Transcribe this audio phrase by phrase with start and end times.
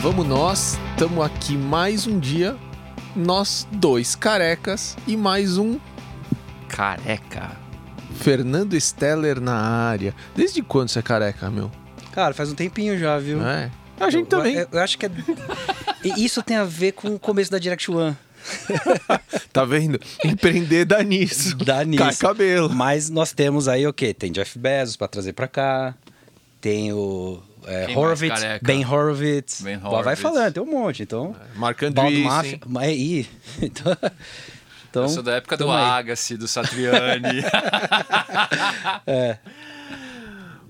[0.00, 0.78] vamos nós.
[0.92, 2.56] Estamos aqui mais um dia.
[3.16, 5.78] Nós dois carecas e mais um
[6.68, 7.50] Careca.
[8.16, 10.14] Fernando Steller na área.
[10.36, 11.70] Desde quando você é careca, meu?
[12.12, 13.44] Cara, faz um tempinho já, viu?
[13.44, 13.70] É.
[13.98, 14.54] A gente Eu- também.
[14.56, 15.10] Eu, eu acho que é...
[16.02, 18.16] E Isso tem a ver com o começo da Direct One.
[19.52, 19.98] Tá vendo?
[20.24, 21.56] Empreender dá nisso.
[21.56, 22.04] Dá nisso.
[22.04, 22.70] Cai cabelo.
[22.72, 24.14] Mas nós temos aí o quê?
[24.14, 25.92] Tem Jeff Bezos pra trazer pra cá.
[26.60, 28.42] Tem o é, Quem Horowitz?
[28.62, 29.60] Ben Horowitz.
[29.62, 30.20] Ben Vai- Vai Horowitz.
[30.20, 31.02] falando, tem um monte.
[31.02, 32.24] Então, Marc Baldo Andreessen.
[32.24, 32.60] Mafia.
[32.66, 33.26] Mas aí.
[33.62, 33.96] Então,
[34.90, 35.84] então, Eu sou da época do aí.
[35.84, 37.42] Agassi, do Satriani.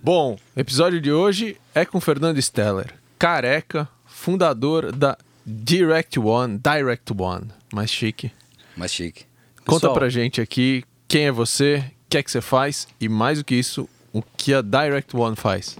[0.03, 7.48] Bom, episódio de hoje é com Fernando Steller, careca, fundador da Direct One, Direct One,
[7.73, 8.33] mais chique.
[8.77, 9.25] Mais chique.
[9.67, 13.09] Conta Pessoal, pra gente aqui quem é você, o que é que você faz e
[13.09, 15.77] mais do que isso, o que a Direct One faz.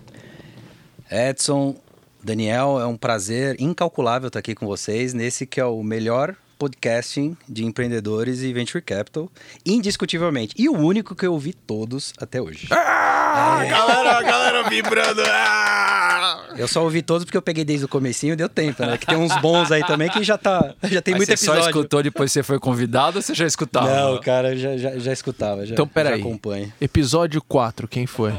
[1.11, 1.75] Edson,
[2.23, 7.35] Daniel, é um prazer incalculável estar aqui com vocês nesse que é o melhor podcasting
[7.49, 9.31] de empreendedores e venture capital,
[9.65, 10.55] indiscutivelmente.
[10.59, 12.69] E o único que eu ouvi todos até hoje.
[12.71, 15.23] Ah, galera, galera vibrando.
[15.25, 16.49] Ah!
[16.57, 18.99] Eu só ouvi todos porque eu peguei desde o comecinho e deu tempo, né?
[18.99, 21.53] Que tem uns bons aí também que já tá, já tem Mas muito você só
[21.53, 21.71] episódio.
[21.71, 23.89] escutou depois que você foi convidado ou você já escutava?
[23.89, 26.23] Não, cara, já, já, já escutava, já, Então, já peraí.
[26.81, 28.35] Episódio 4, quem foi?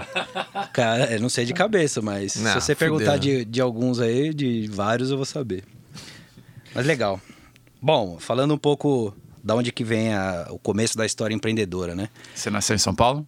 [0.73, 2.97] Cara, eu não sei de cabeça, mas Não, se você fudeu.
[2.97, 5.63] perguntar de, de alguns aí, de vários, eu vou saber.
[6.75, 7.19] Mas legal.
[7.81, 12.09] Bom, falando um pouco da onde que vem a- o começo da história empreendedora, né?
[12.35, 13.25] Você nasceu em São Paulo?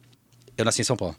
[0.57, 1.15] Eu nasci em São Paulo.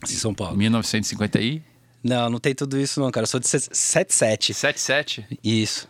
[0.00, 0.56] Nasci em São Paulo.
[0.56, 1.62] 1950 e
[2.02, 3.24] Não, não tem tudo isso não, cara.
[3.24, 4.54] Eu sou de 77.
[4.54, 5.38] 77?
[5.44, 5.86] Isso.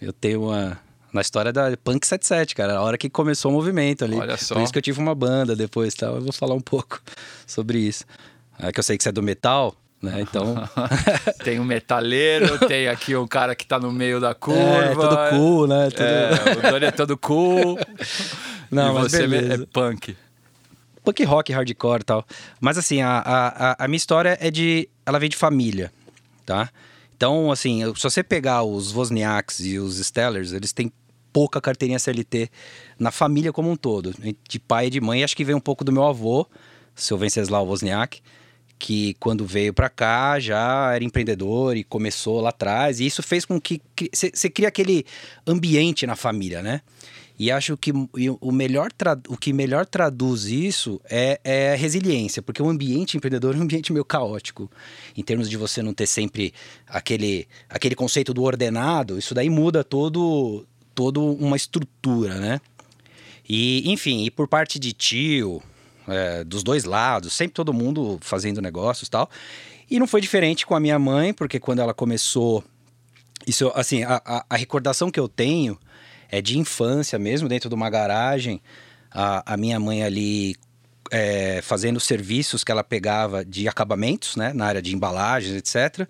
[0.00, 0.78] Eu tenho uma...
[1.12, 2.76] Na história da Punk 77, cara.
[2.76, 4.14] A hora que começou o movimento ali.
[4.16, 4.54] Olha só.
[4.54, 6.14] Por isso que eu tive uma banda depois, tal.
[6.14, 7.02] Eu vou falar um pouco
[7.48, 8.04] sobre isso.
[8.60, 10.20] É que eu sei que você é do metal, né?
[10.22, 10.54] Então...
[11.44, 14.60] tem um metaleiro, tem aqui um cara que tá no meio da curva.
[14.84, 15.90] É, todo cool, né?
[15.90, 16.30] Tudo- É,
[16.68, 17.78] o Doni é todo cool.
[18.70, 19.62] Não, e você beleza.
[19.64, 20.16] é punk.
[21.04, 22.24] punk rock, hardcore e tal.
[22.60, 24.88] Mas assim, a, a, a- minha história é de.
[25.04, 25.92] Ela vem de família,
[26.46, 26.70] tá?
[27.16, 30.90] Então, assim, se você pegar os Wozniaks e os Stellers, eles têm
[31.32, 32.48] pouca carteirinha CLT
[32.98, 34.14] na família como um todo,
[34.48, 35.22] de pai e de mãe.
[35.22, 36.46] Acho que veio um pouco do meu avô,
[36.94, 38.20] seu Venceslau Wozniak,
[38.80, 42.98] que quando veio pra cá já era empreendedor e começou lá atrás.
[42.98, 43.80] E isso fez com que
[44.12, 45.04] você cria aquele
[45.46, 46.80] ambiente na família, né?
[47.38, 48.90] E acho que o- melhor
[49.28, 53.62] o que melhor traduz isso é, é a resiliência, porque o ambiente empreendedor é um
[53.62, 54.70] ambiente meio caótico.
[55.16, 56.52] Em termos de você não ter sempre
[56.86, 62.60] aquele, aquele conceito do ordenado, isso daí muda todo, todo uma estrutura, né?
[63.48, 65.62] E, enfim, e por parte de tio,
[66.10, 69.30] é, dos dois lados, sempre todo mundo fazendo negócios e tal.
[69.90, 72.62] E não foi diferente com a minha mãe, porque quando ela começou.
[73.46, 75.78] Isso, assim, a, a- a recordação que eu tenho
[76.30, 78.60] é de infância mesmo, dentro de uma garagem.
[79.10, 80.54] A, a minha mãe ali
[81.10, 84.52] é, fazendo serviços que ela pegava de acabamentos, né?
[84.52, 86.06] Na área de embalagens, etc.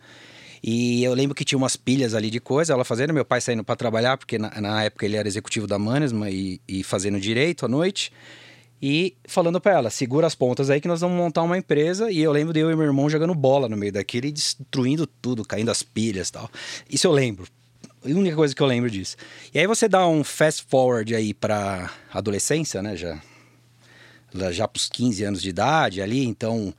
[0.62, 3.64] E eu lembro que tinha umas pilhas ali de coisa, ela fazendo, meu pai saindo
[3.64, 7.64] para trabalhar, porque na, na época ele era executivo da Mannesmann e, e fazendo direito
[7.64, 8.12] à noite.
[8.82, 12.10] E falando para ela, segura as pontas aí que nós vamos montar uma empresa.
[12.10, 15.06] E eu lembro de eu e meu irmão jogando bola no meio daquilo e destruindo
[15.06, 16.50] tudo, caindo as pilhas e tal.
[16.88, 17.46] Isso eu lembro.
[18.04, 19.16] A única coisa que eu lembro disso.
[19.52, 22.96] E aí você dá um fast forward aí pra adolescência, né?
[22.96, 23.20] Já,
[24.50, 26.74] já pros 15 anos de idade ali, então...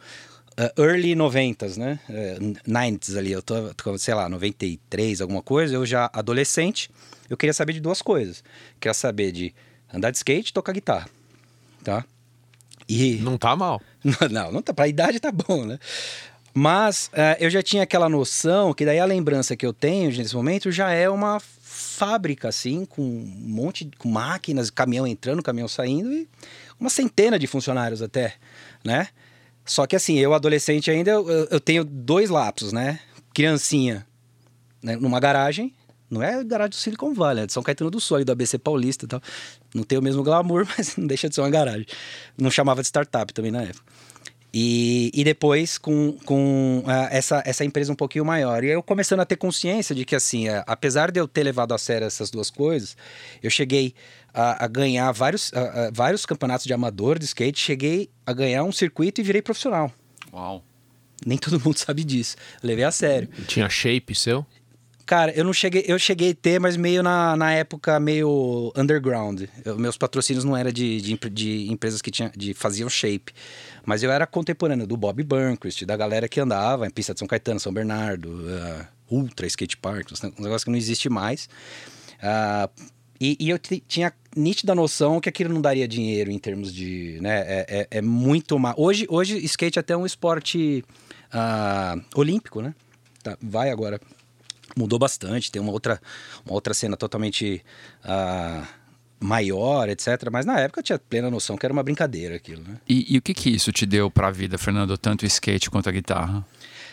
[0.58, 2.00] uh, early 90s, né?
[2.10, 5.76] Uh, 90s ali, eu tô, tô, sei lá, 93, alguma coisa.
[5.76, 6.90] Eu já adolescente,
[7.30, 8.44] eu queria saber de duas coisas.
[8.80, 9.54] Queria saber de
[9.94, 11.08] andar de skate e tocar guitarra,
[11.84, 12.06] tá?
[12.88, 13.16] E...
[13.22, 13.82] Não tá mal.
[14.32, 15.78] Não, não tá, pra idade tá bom, né?
[16.54, 20.36] Mas eh, eu já tinha aquela noção que daí a lembrança que eu tenho nesse
[20.36, 26.12] momento já é uma fábrica, assim, com um monte de máquinas, caminhão entrando, caminhão saindo
[26.12, 26.28] e
[26.80, 28.34] uma centena de funcionários até,
[28.84, 29.08] né?
[29.64, 33.00] Só que assim, eu adolescente ainda, eu, eu- eu tenho dois lapsos, né?
[33.34, 34.06] Criancinha
[34.84, 35.74] né, numa garagem,
[36.12, 38.58] não é garagem do Silicon Valley, é de São Caetano do Sul, ali do ABC
[38.58, 39.22] Paulista e tal.
[39.74, 41.86] Não tem o mesmo glamour, mas não deixa de ser uma garagem.
[42.38, 43.82] Não chamava de startup também na época.
[44.54, 48.62] E, e depois com, com ah, essa, essa empresa um pouquinho maior.
[48.62, 51.44] E aí eu começando a ter consciência de que, assim, ah, apesar de eu ter
[51.44, 52.98] levado a sério essas duas coisas,
[53.42, 53.96] eu cheguei
[54.34, 55.52] a, a ganhar vários,
[55.94, 59.90] vários campeonatos de amador de skate, cheguei a ganhar um circuito e virei profissional.
[60.34, 60.62] Uau.
[61.26, 62.36] Nem todo mundo sabe disso.
[62.62, 63.30] Levei a sério.
[63.48, 64.46] Tinha shape seu?
[65.12, 69.42] Cara, eu não cheguei, eu cheguei a ter, mas meio na, na época meio underground.
[69.66, 73.34] Eu- meus patrocínios não eram de, de, de empresas que tinha, de, faziam shape.
[73.86, 77.28] Mas eu era contemporâneo do Bob Burnquist, da galera que andava em pista de São
[77.28, 81.50] Caetano, São Bernardo, uh, ultra skate park, um negócio que não existe mais.
[82.24, 82.72] Uh,
[83.20, 87.20] e, e, eu tinha nítida noção que aquilo não daria dinheiro em termos de.
[87.20, 88.76] Né, é, é, é muito mais.
[88.78, 90.86] Hoje, hoje, skate é até um esporte
[91.34, 92.74] uh, olímpico, né?
[93.22, 94.00] Tá, vai agora.
[94.76, 96.02] Mudou bastante, tem uma outra,
[96.46, 97.64] uma outra cena totalmente.
[98.04, 98.82] Uh,
[99.24, 100.08] maior, etc.
[100.32, 102.80] Mas na época eu tinha plena noção que era uma brincadeira aquilo, né?
[102.90, 104.98] E, e o que que isso te deu para a vida, Fernando?
[104.98, 106.44] Tanto o skate quanto a guitarra?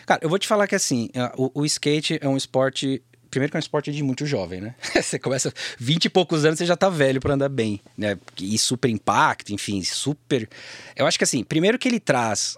[0.05, 3.57] Cara, eu vou te falar que assim, o, o skate é um esporte primeiro que
[3.57, 4.75] é um esporte de muito jovem, né?
[5.01, 8.17] você começa 20 e poucos anos, você já tá velho para andar bem, né?
[8.39, 10.49] E super impacto, enfim, super.
[10.95, 12.57] Eu acho que assim, primeiro que ele traz.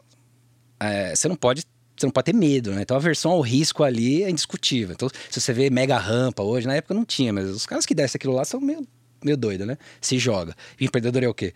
[0.79, 1.63] É, você não pode.
[1.95, 2.81] Você não pode ter medo, né?
[2.81, 4.93] Então a versão ao risco ali é indiscutível.
[4.93, 7.93] Então, se você vê mega rampa hoje, na época não tinha, mas os caras que
[7.93, 8.87] descem aquilo lá são meio,
[9.23, 9.77] meio doido, né?
[9.99, 10.55] Se joga.
[10.79, 11.53] E empreendedor é o quê?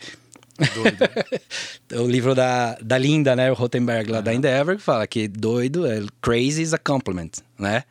[0.57, 2.01] Doido.
[2.03, 3.51] o livro da, da Linda, né?
[3.51, 4.23] O Rotenberg lá uhum.
[4.23, 7.83] da Endeavor, que fala que doido é crazy is a compliment, né?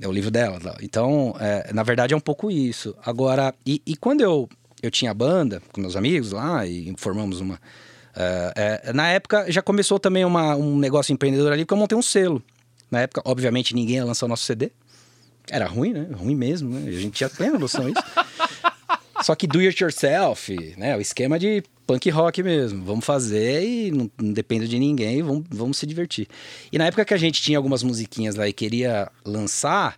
[0.00, 0.60] É o livro dela.
[0.82, 2.94] Então, é, na verdade, é um pouco isso.
[3.04, 4.48] Agora, e, e, quando eu,
[4.82, 7.60] eu tinha banda com meus amigos lá e formamos uma.
[8.16, 11.96] É, é, na época já começou também uma, um negócio empreendedor ali, porque eu montei
[11.96, 12.42] um selo.
[12.90, 14.70] Na época, obviamente, ninguém ia lançar o nosso CD.
[15.50, 16.08] Era ruim, né?
[16.12, 16.88] Ruim mesmo, né?
[16.88, 18.04] A gente tinha plena noção disso.
[19.22, 20.96] Só que do it yourself, né?
[20.96, 22.84] O esquema de punk rock mesmo.
[22.84, 26.28] Vamos fazer e não, não de ninguém, vamos, vamos se divertir.
[26.72, 29.96] E na época que a gente tinha algumas musiquinhas lá e queria lançar,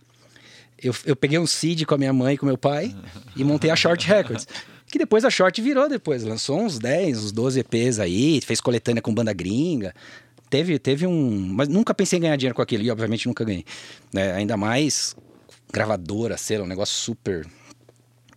[0.81, 2.95] eu, eu peguei um seed com a minha mãe e com meu pai
[3.35, 4.47] e montei a Short Records.
[4.87, 9.01] Que depois a Short virou depois, lançou uns 10, uns 12 EPs aí, fez coletânea
[9.01, 9.93] com banda gringa.
[10.49, 11.49] Teve, teve um.
[11.53, 13.65] Mas nunca pensei em ganhar dinheiro com aquilo, e obviamente nunca ganhei.
[14.13, 14.31] Né?
[14.33, 15.15] Ainda mais
[15.71, 17.45] gravadora, sei lá, um negócio super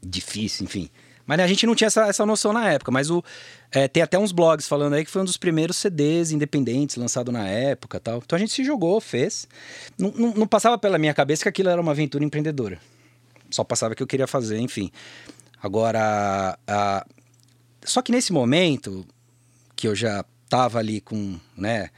[0.03, 0.91] difícil, enfim.
[1.31, 2.91] Mas a gente não tinha essa, essa noção na época.
[2.91, 3.23] Mas o,
[3.71, 7.31] é, tem até uns blogs falando aí que foi um dos primeiros CDs independentes lançado
[7.31, 8.19] na época tal.
[8.19, 9.47] Então a gente se jogou, fez.
[9.97, 12.81] Não, não, não, passava pela minha cabeça que aquilo era uma aventura empreendedora.
[13.49, 14.91] Só passava que eu queria fazer, enfim.
[15.63, 17.07] Agora, a...
[17.85, 19.07] só que nesse momento
[19.77, 21.91] que eu já tava ali com, né,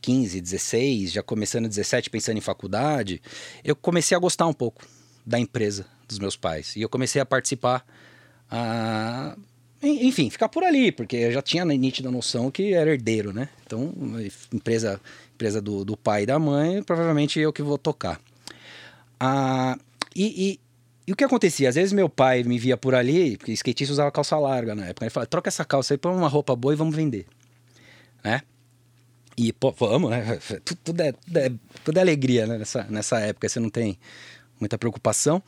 [0.00, 3.20] 15, 16, já começando 17, pensando em faculdade,
[3.64, 4.86] eu comecei a gostar um pouco
[5.24, 6.76] da empresa dos meus pais.
[6.76, 7.84] E eu comecei a participar,
[8.50, 9.36] a,
[9.82, 13.48] enfim, ficar por ali, porque eu já tinha na nítida noção que era herdeiro, né?
[13.66, 13.92] Então,
[14.52, 15.00] empresa,
[15.34, 18.20] empresa do, do pai e da mãe, provavelmente eu que vou tocar.
[19.18, 19.76] Ah,
[20.14, 20.60] e, e,
[21.06, 21.68] e, o que acontecia?
[21.68, 25.04] Às vezes meu pai me via por ali, porque skatista usava calça larga na época.
[25.04, 27.26] Ele falava, troca essa calça aí, põe uma roupa boa e vamos vender.
[28.24, 28.42] Né?
[29.36, 30.38] E, pô, vamos, né?
[30.64, 31.52] Tudo, tudo, é, tudo, é,
[31.84, 32.58] tudo é alegria né?
[32.58, 33.98] nessa, nessa época, você não tem
[34.58, 35.42] muita preocupação.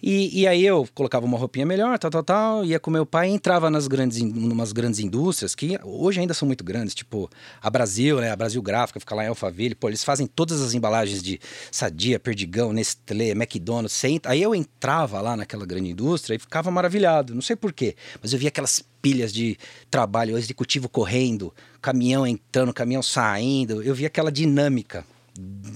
[0.00, 3.28] E, e aí eu colocava uma roupinha melhor, tal, tal, tal, ia com meu pai,
[3.28, 7.28] entrava nas grandes, umas grandes indústrias, que hoje ainda são muito grandes, tipo
[7.60, 10.72] a Brasil, né, a Brasil Gráfica, fica lá em Alphaville, pô, eles fazem todas as
[10.72, 11.40] embalagens de
[11.72, 14.00] Sadia, Perdigão, Nestlé, McDonald's.
[14.24, 18.38] Aí eu entrava lá naquela grande indústria e ficava maravilhado, não sei porquê, mas eu
[18.38, 19.58] via aquelas pilhas de
[19.90, 21.52] trabalho, executivo correndo,
[21.82, 25.04] caminhão entrando, caminhão saindo, eu via aquela dinâmica,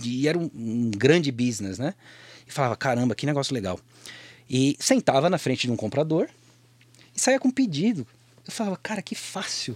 [0.05, 1.95] e era um, um grande business, né?
[2.53, 3.81] E falava, caramba, que negócio legal.
[4.49, 6.29] E sentava na frente de um comprador
[7.17, 8.07] e saía com um pedido.
[8.47, 9.75] Eu falava, cara, que fácil.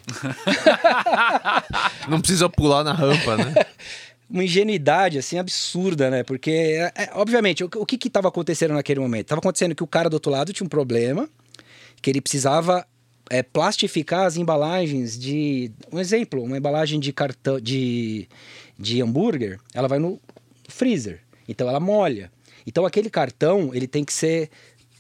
[2.07, 3.55] Não precisa pular na rampa, né?
[4.29, 6.23] Uma ingenuidade, assim, absurda, né?
[6.23, 9.27] Porque, é, é obviamente, o, o que estava acontecendo naquele momento?
[9.27, 11.29] Estava acontecendo que o cara do outro lado tinha um problema,
[12.03, 12.87] que ele precisava
[13.31, 15.71] é, plastificar as embalagens de.
[15.91, 18.29] Um exemplo, uma embalagem de cartão de,
[18.77, 20.21] de hambúrguer, ela vai no
[20.69, 21.21] freezer.
[21.49, 22.31] Então ela molha.
[22.67, 24.51] Então aquele cartão, ele tem que ser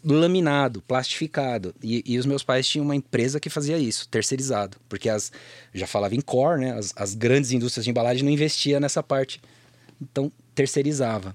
[0.04, 1.74] laminado, plastificado.
[1.82, 4.78] E, e, os meus pais tinham uma empresa que fazia isso, terceirizado.
[4.88, 5.32] Porque as,
[5.74, 6.72] já falava em core, né?
[6.72, 9.40] As, as grandes indústrias de embalagem não investiam nessa parte.
[10.00, 11.34] Então, terceirizava.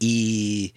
[0.00, 0.72] E,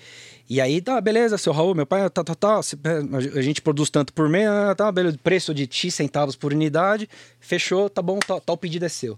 [0.49, 4.11] e aí, tá, beleza, seu Raul, meu pai, tá, tá, tá, a gente produz tanto
[4.11, 7.07] por mês, ah, tá, beleza, preço de X centavos por unidade,
[7.39, 9.17] fechou, tá bom, tá, tá o pedido é seu.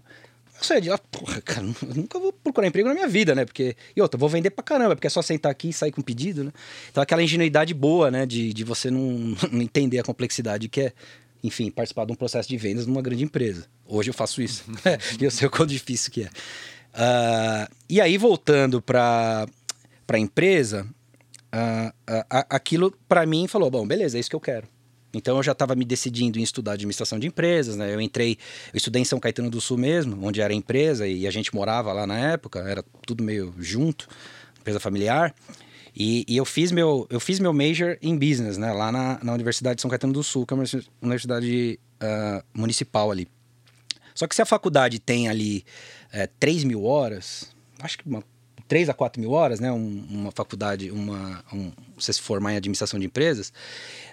[0.64, 3.44] Eu saía de lá, porra, cara, nunca vou procurar emprego na minha vida, né?
[3.44, 6.00] Porque, e outra, vou vender pra caramba, porque é só sentar aqui e sair com
[6.00, 6.52] pedido, né?
[6.90, 8.24] Então aquela ingenuidade boa, né?
[8.24, 10.92] De, de você não, não entender a complexidade que é,
[11.42, 13.66] enfim, participar de um processo de vendas numa grande empresa.
[13.86, 14.64] Hoje eu faço isso.
[15.20, 16.26] e eu sei o quão difícil que é.
[16.26, 19.46] Uh, e aí, voltando pra,
[20.06, 20.86] pra empresa,
[21.52, 24.66] uh, uh, aquilo para mim falou: bom, beleza, é isso que eu quero.
[25.14, 27.94] Então eu já estava me decidindo em estudar administração de empresas, né?
[27.94, 28.38] Eu entrei,
[28.72, 31.92] eu estudei em São Caetano do Sul mesmo, onde era empresa e a gente morava
[31.92, 34.08] lá na época, era tudo meio junto,
[34.60, 35.34] empresa familiar.
[35.96, 38.72] E, e eu fiz meu eu fiz meu major em business, né?
[38.72, 40.64] Lá na, na Universidade de São Caetano do Sul, que é uma
[41.00, 43.28] universidade uh, municipal ali.
[44.14, 45.64] Só que se a faculdade tem ali
[46.12, 48.22] é, 3 mil horas, acho que uma
[48.74, 49.70] 3 a 4 mil horas, né?
[49.70, 53.52] Um, uma faculdade, uma, um, você se formar em administração de empresas.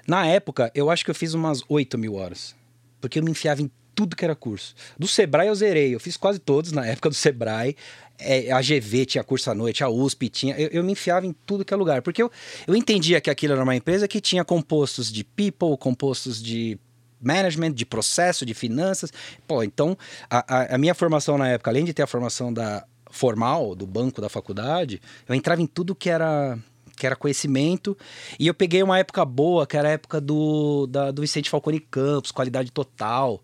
[0.06, 2.54] Na época, eu acho que eu fiz umas 8 mil horas.
[3.00, 4.76] Porque eu me enfiava em tudo que era curso.
[5.00, 5.96] Do Sebrae eu zerei.
[5.96, 7.76] Eu fiz quase todos na época do Sebrae.
[8.20, 10.56] É, a GV tinha curso à noite, a USP tinha.
[10.56, 12.04] Eu, eu, me enfiava em tudo que é lugar.
[12.04, 12.32] Porque eu,
[12.68, 16.78] eu entendia que aquilo era uma empresa que tinha compostos de people, compostos de
[17.20, 19.12] management, de processo, de finanças.
[19.48, 19.98] Pô, então
[20.30, 23.86] a, a, a minha formação na época, além de ter a formação da formal, do
[23.86, 26.58] banco da faculdade, eu entrava em tudo que era
[27.02, 27.98] que era conhecimento.
[28.40, 31.80] E eu peguei uma época boa, que era a época do, da, do Vicente Falcone
[31.80, 33.44] Campos, qualidade total.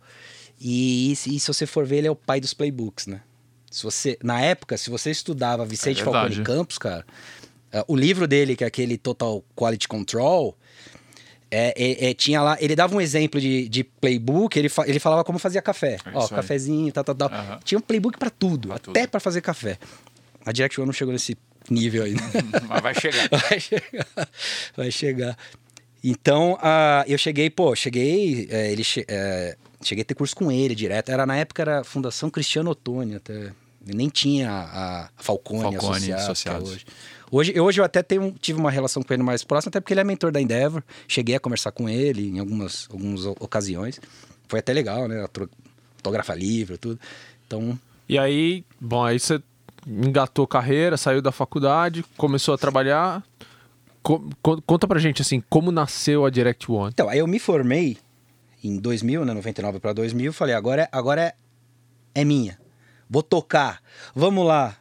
[0.62, 3.22] E, e, se você for ver, ele é o pai dos playbooks, né?
[3.72, 7.06] Se você, na época, se você estudava Vicente é Falcone Campos, cara,
[7.74, 10.56] uh, o livro dele, que é aquele Total Quality Control,
[11.50, 15.00] é, é, é, tinha lá, ele dava um exemplo de, de playbook, ele, fa, ele
[15.00, 15.98] falava como fazia café.
[16.06, 17.30] É Ó, cafezinho, tal, tal, tal.
[17.30, 17.60] Uhum.
[17.64, 19.78] Tinha um playbook para tudo, pra até para fazer café.
[20.46, 21.38] A Direct One não chegou nesse
[21.70, 22.22] nível ainda.
[22.68, 23.30] Mas vai chegar.
[23.50, 24.30] vai chegar.
[24.76, 25.38] Vai chegar.
[26.04, 30.76] Então, uh, eu cheguei, pô, cheguei, é, ele, é, cheguei a ter curso com ele
[30.76, 31.10] direto.
[31.10, 33.52] Era, na época era a Fundação Cristiano Ottoni até.
[33.86, 36.86] Nem tinha a Falcone, Falcone associado, hoje.
[37.30, 40.02] Hoje, hoje eu até tenho, tive uma relação com ele mais próxima, até porque ele
[40.02, 40.82] é mentor da Endeavor.
[41.08, 44.00] Cheguei a conversar com ele em algumas, algumas ocasiões.
[44.48, 45.28] Foi até legal, né?
[45.98, 47.00] Fotografa livro, tudo.
[47.46, 47.78] Então.
[48.08, 49.42] E aí, bom, aí você
[49.86, 53.24] engatou carreira, saiu da faculdade, começou a trabalhar.
[54.02, 54.24] Co
[54.66, 56.92] conta pra gente, assim, como nasceu a Direct One.
[56.94, 57.98] Então, aí eu me formei
[58.64, 61.36] em 2000, né, 99 para 2000, falei, agora, é, agora é,
[62.16, 62.58] é minha.
[63.10, 63.82] Vou tocar.
[64.16, 64.78] Vamos lá.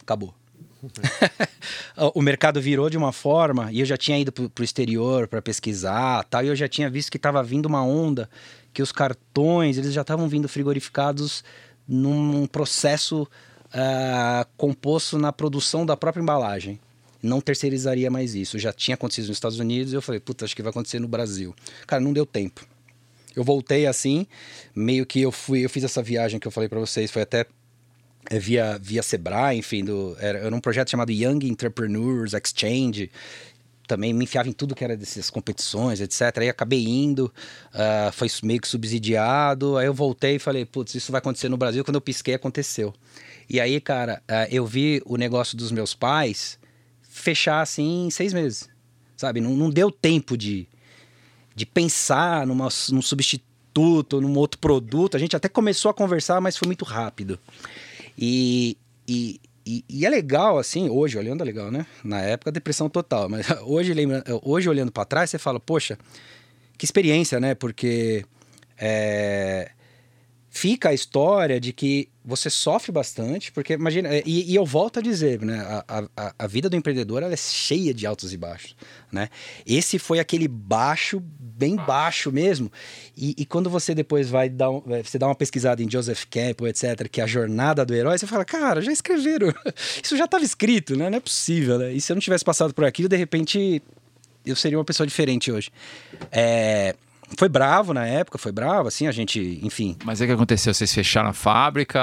[0.00, 0.34] Acabou.
[2.14, 5.40] o mercado virou de uma forma e eu já tinha ido para o exterior para
[5.40, 8.28] pesquisar tal e eu já tinha visto que estava vindo uma onda
[8.72, 11.44] que os cartões eles já estavam vindo frigorificados
[11.86, 16.80] num processo uh, composto na produção da própria embalagem.
[17.22, 18.58] Não terceirizaria mais isso.
[18.58, 21.08] Já tinha acontecido nos Estados Unidos e eu falei puta acho que vai acontecer no
[21.08, 21.54] Brasil.
[21.86, 22.66] Cara não deu tempo.
[23.34, 24.26] Eu voltei assim,
[24.74, 27.46] meio que eu fui, eu fiz essa viagem que eu falei para vocês, foi até
[28.30, 33.10] via via Sebrae, enfim, do, era, era um projeto chamado Young Entrepreneurs Exchange,
[33.86, 36.38] também me enfiava em tudo que era dessas competições, etc.
[36.38, 37.32] Aí acabei indo,
[37.74, 39.76] uh, foi meio que subsidiado.
[39.76, 41.84] Aí eu voltei e falei, putz, isso vai acontecer no Brasil.
[41.84, 42.94] Quando eu pisquei, aconteceu.
[43.50, 46.58] E aí, cara, uh, eu vi o negócio dos meus pais
[47.02, 48.68] fechar assim em seis meses,
[49.16, 49.40] sabe?
[49.40, 50.66] Não, não deu tempo de,
[51.54, 55.16] de pensar numa, num substituto, num outro produto.
[55.16, 57.38] A gente até começou a conversar, mas foi muito rápido.
[58.16, 58.76] E,
[59.06, 61.86] e, e, e é legal, assim, hoje olhando é legal, né?
[62.04, 63.28] Na época, depressão total.
[63.28, 65.98] Mas hoje, lembra, hoje olhando para trás, você fala, poxa,
[66.76, 67.54] que experiência, né?
[67.54, 68.24] Porque
[68.78, 69.70] é,
[70.50, 75.00] fica a história de que você sofre bastante, porque imagina, é, e, e eu volto
[75.00, 78.76] a dizer, né, a, a, a vida do empreendedor é cheia de altos e baixos,
[79.10, 79.28] né?
[79.66, 82.70] Esse foi aquele baixo, bem baixo mesmo,
[83.16, 86.24] e, e quando você depois vai dar, um, é, você dá uma pesquisada em Joseph
[86.30, 89.52] Campbell, etc., que é a jornada do herói, você fala, cara, já escreveram,
[90.02, 91.10] isso já estava escrito, né?
[91.10, 91.92] Não é possível, né?
[91.92, 93.82] E se eu não tivesse passado por aquilo, de repente,
[94.46, 95.70] eu seria uma pessoa diferente hoje.
[96.30, 96.94] É
[97.36, 99.96] foi bravo na época, foi bravo, assim, a gente, enfim.
[100.04, 100.72] Mas é que aconteceu?
[100.72, 101.98] Vocês fecharam a fábrica?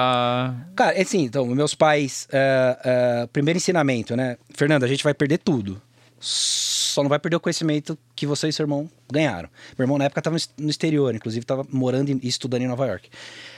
[0.75, 4.38] Cara, é assim, então, meus pais, uh, uh, primeiro ensinamento, né?
[4.53, 5.81] Fernando, a gente vai perder tudo.
[6.19, 9.50] Só não vai perder o conhecimento que você e seu irmão ganharam.
[9.77, 13.09] Meu irmão, na época, estava no exterior, inclusive estava morando e estudando em Nova York.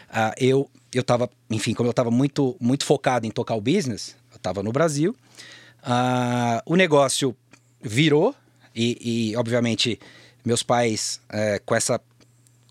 [0.09, 4.15] Uh, eu, eu tava, enfim, como eu estava muito, muito focado em tocar o business,
[4.31, 5.15] eu estava no Brasil.
[6.65, 7.35] o negócio
[7.81, 8.35] virou
[8.75, 9.99] e, e obviamente
[10.45, 11.99] meus pais é, com essa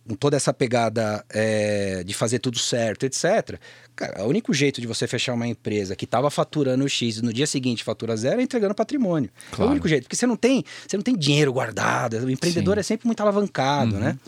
[0.08, 3.60] com toda essa pegada é, de fazer tudo certo, etc.
[3.94, 7.32] Cara, o único jeito de você fechar uma empresa que estava faturando X e no
[7.32, 9.30] dia seguinte fatura zero é entregando patrimônio.
[9.52, 9.64] Claro.
[9.64, 12.14] É o único jeito, porque você não tem, você não tem dinheiro guardado.
[12.14, 12.80] O empreendedor Sim.
[12.80, 14.00] é sempre muito alavancado, uhum.
[14.00, 14.18] né?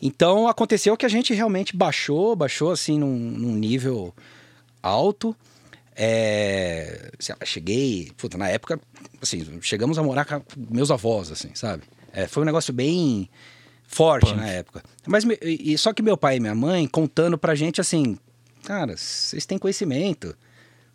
[0.00, 4.14] Então aconteceu que a gente realmente baixou, baixou assim num, num nível
[4.82, 5.34] alto.
[5.96, 7.10] É,
[7.44, 8.80] cheguei, puta, na época,
[9.20, 11.82] assim, chegamos a morar com meus avós, assim, sabe?
[12.12, 13.28] É, foi um negócio bem
[13.86, 14.36] forte Punk.
[14.36, 14.82] na época.
[15.06, 18.16] Mas e, só que meu pai e minha mãe contando pra gente assim,
[18.62, 20.36] cara, vocês têm conhecimento,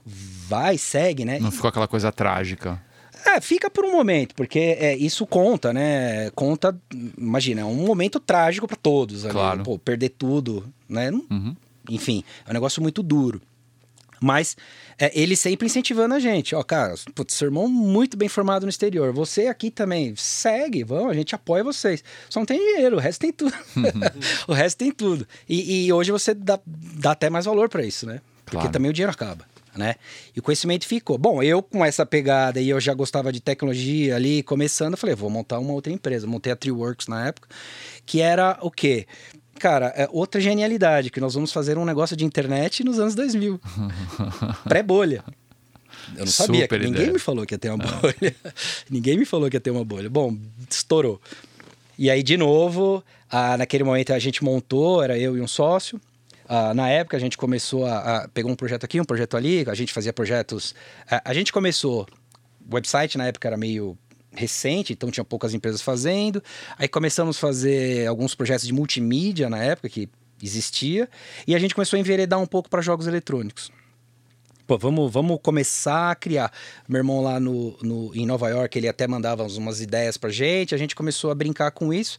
[0.05, 1.39] vai, segue, né?
[1.39, 2.81] Não ficou aquela coisa trágica.
[3.25, 6.29] É, fica por um momento, porque é, isso conta, né?
[6.31, 6.79] Conta,
[7.17, 9.25] imagina, é um momento trágico para todos.
[9.25, 9.63] Ali, claro.
[9.63, 11.09] Pô, perder tudo, né?
[11.11, 11.55] Uhum.
[11.89, 13.41] Enfim, é um negócio muito duro.
[14.21, 14.55] Mas
[14.97, 16.55] é, ele sempre incentivando a gente.
[16.55, 19.11] Ó, cara, putz, seu irmão muito bem formado no exterior.
[19.13, 22.03] Você aqui também, segue, vamos, a gente apoia vocês.
[22.29, 23.53] Só não tem dinheiro, o resto tem tudo.
[24.47, 25.27] o resto tem tudo.
[25.47, 28.21] E, e hoje você dá, dá até mais valor para isso, né?
[28.45, 28.71] Porque claro.
[28.71, 29.45] também o dinheiro acaba.
[29.75, 29.95] né?
[30.35, 31.17] E o conhecimento ficou.
[31.17, 35.15] Bom, eu com essa pegada e eu já gostava de tecnologia ali, começando, eu falei,
[35.15, 36.25] vou montar uma outra empresa.
[36.27, 37.49] Montei a Treeworks na época,
[38.05, 39.05] que era o quê?
[39.65, 43.59] Cara, é outra genialidade, que nós vamos fazer um negócio de internet nos anos 2000.
[44.69, 45.23] Pré-bolha.
[46.15, 47.13] Eu não sabia, Super ninguém ideia.
[47.13, 48.35] me falou que ia ter uma bolha.
[48.87, 50.07] ninguém me falou que ia ter uma bolha.
[50.07, 50.37] Bom,
[50.69, 51.19] estourou.
[51.97, 55.99] E aí, de novo, ah, naquele momento a gente montou, era eu e um sócio.
[56.47, 59.65] Ah, na época a gente começou a, a pegou um projeto aqui, um projeto ali,
[59.67, 60.75] a gente fazia projetos.
[61.09, 62.07] A, a gente começou.
[62.69, 63.97] O website na época era meio
[64.35, 66.43] recente, então tinha poucas empresas fazendo.
[66.77, 70.09] Aí começamos a fazer alguns projetos de multimídia na época que
[70.41, 71.09] existia,
[71.47, 73.71] e a gente começou a enveredar um pouco para jogos eletrônicos.
[74.67, 76.51] Pô, vamos, vamos começar a criar.
[76.89, 80.73] Meu irmão lá no, no, em Nova York, ele até mandava umas ideias pra gente,
[80.73, 82.17] a gente começou a brincar com isso.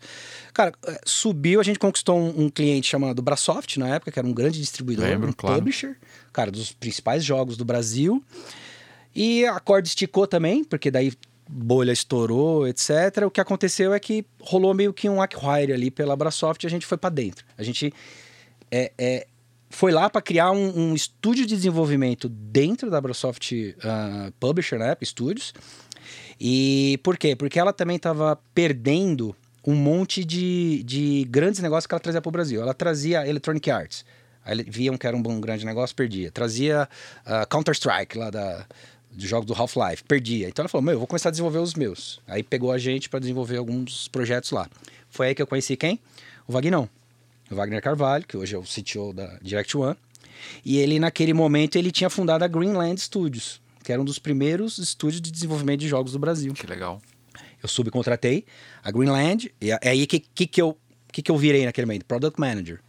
[0.55, 4.29] Cara, eh, subiu, a gente conquistou um, um cliente chamado Brasoft, na época, que era
[4.29, 5.57] um grande distribuidor, Lembro, um claro.
[5.57, 5.97] publisher,
[6.33, 8.23] cara, dos principais jogos do Brasil.
[9.13, 11.13] E a corda esticou também, porque daí
[11.49, 13.25] bolha estourou, etc.
[13.27, 16.71] O que aconteceu é que rolou meio que um acquire ali pela Brasoft e a
[16.71, 17.45] gente foi pra dentro.
[17.57, 17.93] A gente
[18.71, 19.27] é, é,
[19.71, 24.97] foi lá para criar um, um estúdio de desenvolvimento dentro da Brasoft ah, Publisher, né,
[25.03, 25.53] Studios.
[26.41, 27.35] E por quê?
[27.35, 29.35] Porque ela também estava perdendo
[29.67, 32.63] um monte de, de grandes negócios que ela trazia para o Brasil.
[32.63, 34.05] Ela trazia Electronic Arts.
[34.45, 36.31] Aí viam que era um bom grande negócio, perdia.
[36.31, 36.89] Trazia
[37.25, 38.65] ah, Counter-Strike lá da,
[39.11, 40.49] dos jogos do Half-Life, perdia.
[40.49, 42.21] Então ela falou: Meu, eu vou começar a desenvolver os meus.
[42.27, 44.69] Aí pegou a gente para desenvolver alguns projetos lá.
[45.09, 45.99] Foi aí que eu conheci quem?
[46.47, 46.89] O Vagnão.
[47.51, 49.97] O Wagner Carvalho, que hoje é o CTO da Direct One.
[50.65, 54.79] E ele, naquele momento, ele tinha fundado a Greenland Studios, que era um dos primeiros
[54.79, 56.53] estúdios de desenvolvimento de jogos do Brasil.
[56.55, 57.01] Que legal.
[57.63, 58.45] Eu subcontratei
[58.83, 60.77] a Greenland, e é aí que, que, que, eu,
[61.13, 62.05] que, que eu virei naquele momento?
[62.05, 62.81] Product Manager.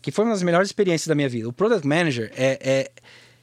[0.00, 1.48] Que foi uma das melhores experiências da minha vida.
[1.48, 2.90] O Product Manager é, é,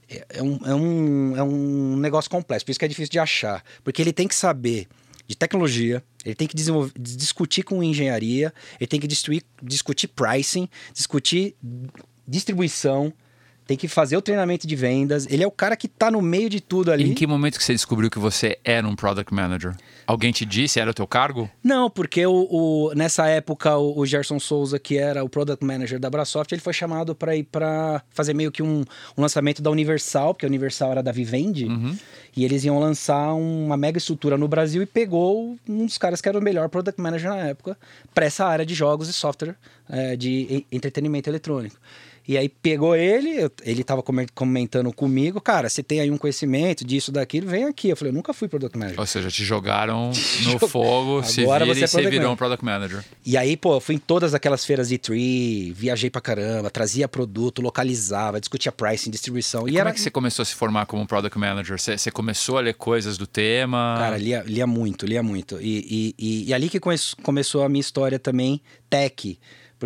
[0.09, 3.63] é, um, é, um, é um negócio complexo, por isso que é difícil de achar.
[3.83, 4.87] Porque ele tem que saber
[5.27, 6.55] de tecnologia, ele tem que
[6.99, 11.55] discutir com engenharia, ele tem que destruir, discutir pricing, discutir
[12.27, 13.13] distribuição,
[13.67, 15.25] tem que fazer o treinamento de vendas.
[15.29, 17.09] Ele é o cara que tá no meio de tudo ali.
[17.09, 19.75] Em que momento que você descobriu que você era um product manager?
[20.05, 20.79] Alguém te disse?
[20.79, 21.49] Era o teu cargo?
[21.63, 25.99] Não, porque o, o- nessa época o, o Gerson Souza, que era o product manager
[25.99, 28.81] da Brasoft, ele foi chamado para ir para fazer meio que um,
[29.17, 31.67] um lançamento da Universal, porque a Universal era da Vivendi,
[32.37, 36.29] e eles iam lançar uma mega estrutura no Brasil e pegou um dos caras que
[36.29, 37.75] era o melhor product manager na época
[38.13, 39.55] para essa área de jogos e software
[39.89, 41.77] é, de entretenimento eletrônico.
[42.27, 46.83] E aí pegou ele, ele tava come- comentando comigo, cara, você tem aí um conhecimento
[46.83, 47.89] disso, daquilo, vem aqui.
[47.89, 48.99] Eu falei, eu nunca fui product manager.
[48.99, 50.11] Ou seja, te jogaram
[50.45, 52.31] no fogo, se vira você é e você virou manager.
[52.31, 53.03] um product manager.
[53.25, 57.07] E aí, pô, eu fui em todas aquelas feiras de tree, viajei pra caramba, trazia
[57.07, 59.67] produto, localizava, discutia pricing, distribuição.
[59.67, 59.89] E, E, como era.
[59.91, 61.79] é que você começou a se formar como product manager?
[61.79, 63.95] Você, você começou a ler coisas do tema?
[63.99, 65.61] Cara, lia, lia muito, lia muito.
[65.61, 68.59] E, e, e, e ali que come- começou a minha história também,
[68.89, 69.37] tech.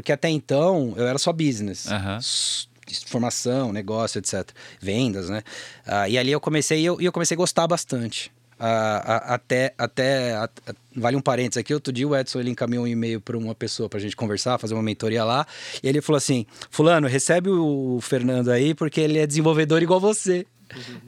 [0.01, 1.91] Porque até então eu era só business.
[2.17, 2.67] S-
[3.05, 4.49] Formação, negócio, etc.
[4.81, 5.43] Vendas, né?
[5.85, 8.31] Ah, e ali eu comecei, e eu, eu comecei a gostar bastante.
[8.59, 12.49] Ah, a- até, até a- a- vale um parênteses aqui, outro dia o Edson ele
[12.49, 15.45] encaminhou um e-mail para uma pessoa pra gente conversar, fazer uma mentoria lá,
[15.83, 20.45] e ele falou assim, fulano, recebe o Fernando aí porque ele é desenvolvedor igual você.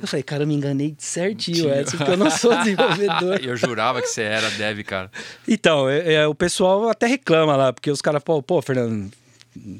[0.01, 3.39] Eu falei, cara, eu me enganei certinho, Edson, porque eu não sou desenvolvedor.
[3.43, 5.11] Eu jurava que você era dev, cara.
[5.47, 9.11] Então, é- é, o pessoal até reclama lá, porque os caras, pô, pô, Fernando,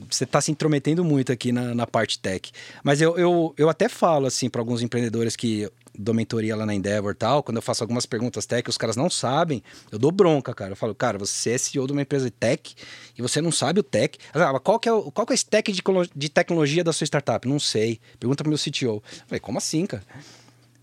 [0.10, 2.52] você tá se intrometendo muito aqui na, na parte tech.
[2.84, 6.73] Mas eu, eu, eu até falo, assim, para alguns empreendedores que dou mentoria lá na
[6.73, 10.12] Endeavor e tal, quando eu faço algumas perguntas tech, os caras não sabem, eu dou
[10.12, 10.71] bronca, cara.
[10.71, 12.73] Eu falo, cara, você é CEO de uma empresa de tech
[13.17, 14.17] e você não sabe o tech.
[14.34, 15.82] Ah, qual que é o, qual que é stack de,
[16.15, 17.47] de tecnologia da sua startup?
[17.47, 17.99] Não sei.
[18.19, 18.86] Pergunta pro meu CTO.
[18.86, 20.04] Eu falei, como assim, cara?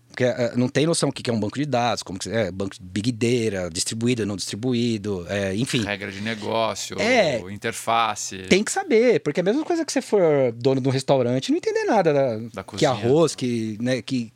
[0.09, 2.29] Porque eh, não tem noção o que que é um banco de dados, como que
[2.29, 5.81] é banco de big data, distribuído, não distribuído, é, enfim.
[5.83, 7.39] Regra de negócio, É.
[7.51, 8.39] interface.
[8.49, 11.47] Tem que saber, porque é a mesma coisa que você for dono de um restaurante
[11.47, 12.89] e não entender nada da, Da que cozinha.
[12.91, 14.33] arroz, que, né, que,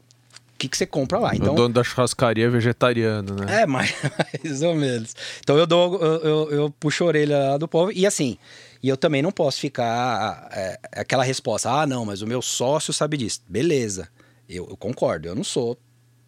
[0.64, 1.32] que, que você compra lá.
[1.32, 3.62] O Então, dono da churrascaria é vegetariano, né?
[3.62, 3.94] é, mais,
[4.44, 5.16] mais ou menos.
[5.42, 7.92] Então eu dou, eu, eu, eu puxo a orelha lá do povo.
[7.92, 8.38] E assim,
[8.82, 12.94] e eu também não posso ficar é, aquela resposta, ah, não, mas o meu sócio
[12.94, 13.42] sabe disso.
[13.48, 14.08] Beleza,
[14.50, 15.78] eu, eu concordo, eu não sou.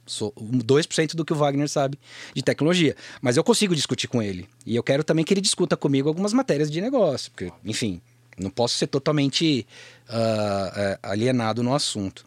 [0.07, 1.97] Sou 2% do que o Wagner sabe
[2.35, 2.95] de tecnologia.
[3.23, 4.47] Mas eu consigo discutir com ele.
[4.63, 7.31] E eu quero também que ele discuta comigo algumas matérias de negócio.
[7.31, 7.99] Porque, enfim,
[8.37, 9.65] não posso ser totalmente
[10.07, 12.23] é, alienado no assunto.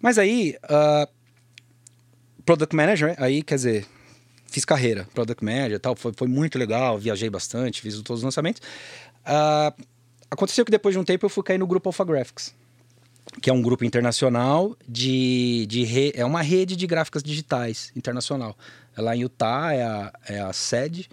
[0.00, 1.08] Mas aí, ah,
[2.48, 3.86] Product Manager, aí quer dizer,
[4.46, 8.62] fiz carreira, Product Manager tal, foi, foi muito legal, viajei bastante, fiz todos os lançamentos.
[9.22, 9.74] Ah,
[10.30, 12.54] aconteceu que depois de um tempo eu fui cair no grupo Alpha Graphics.
[13.42, 18.56] que é um grupo internacional de, de re, é uma rede de gráficas digitais internacional.
[18.96, 21.06] É lá em Utah é a, é a sede.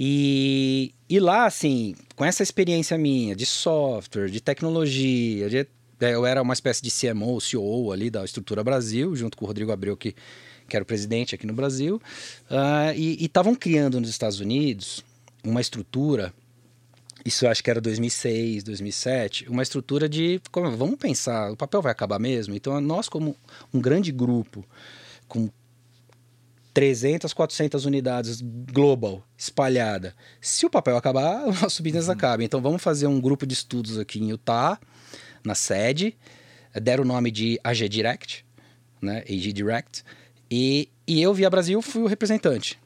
[0.00, 6.24] E, e lá, assim, com essa experiência minha de software, de tecnologia, de, é, eu
[6.24, 9.94] era uma espécie de CMO, CEO ali da Estrutura Brasil, junto com o Rodrigo Abreu,
[9.94, 10.14] que,
[10.74, 12.02] que era o presidente aqui no Brasil.
[12.50, 15.04] Uh, e estavam criando nos Estados Unidos
[15.44, 16.34] uma estrutura
[17.24, 21.80] isso eu acho que era 2006, 2007, uma estrutura de, como, vamos pensar, o papel
[21.80, 22.54] vai acabar mesmo?
[22.54, 23.34] Então nós como
[23.72, 24.62] um grande grupo
[25.26, 25.48] com
[26.74, 30.14] 300, 400 unidades global, espalhada.
[30.38, 32.12] Se o papel acabar, o nosso business uhum.
[32.12, 32.44] acaba.
[32.44, 34.78] Então vamos fazer um grupo de estudos aqui em Utah,
[35.42, 36.14] na sede,
[36.74, 38.44] deram o nome de AG Direct,
[39.00, 40.04] né, AG Direct,
[40.50, 42.78] e, e eu via Brasil fui o representante.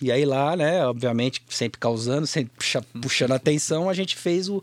[0.00, 4.62] E aí lá, né, obviamente, sempre causando, sempre puxa, puxando atenção, a gente fez o,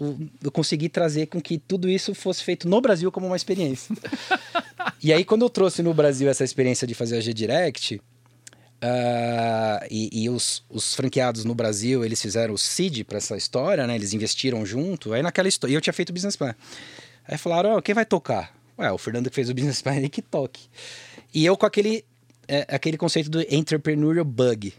[0.00, 3.94] o, eu consegui trazer com que tudo isso fosse feito no Brasil como uma experiência.
[5.02, 8.00] e aí, quando eu trouxe no Brasil essa experiência de fazer a G-Direct,
[8.76, 13.86] Uh, e, e os, os, franqueados no Brasil, eles fizeram o seed para essa história,
[13.86, 13.94] né?
[13.94, 15.14] Eles investiram junto.
[15.14, 16.54] Aí naquela história, eu tinha feito o business plan.
[17.26, 18.54] Aí falaram, oh, quem vai tocar?
[18.78, 20.68] Ué, o Fernando que fez o business plan, ele que toque.
[21.32, 22.04] E eu com aquele
[22.48, 24.72] é aquele conceito do entrepreneurial bug.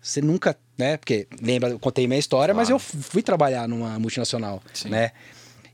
[0.00, 0.96] Você nunca, né?
[0.96, 2.56] Porque lembra, eu contei minha história, claro.
[2.56, 4.88] mas eu fui trabalhar numa multinacional, Sim.
[4.88, 5.12] né?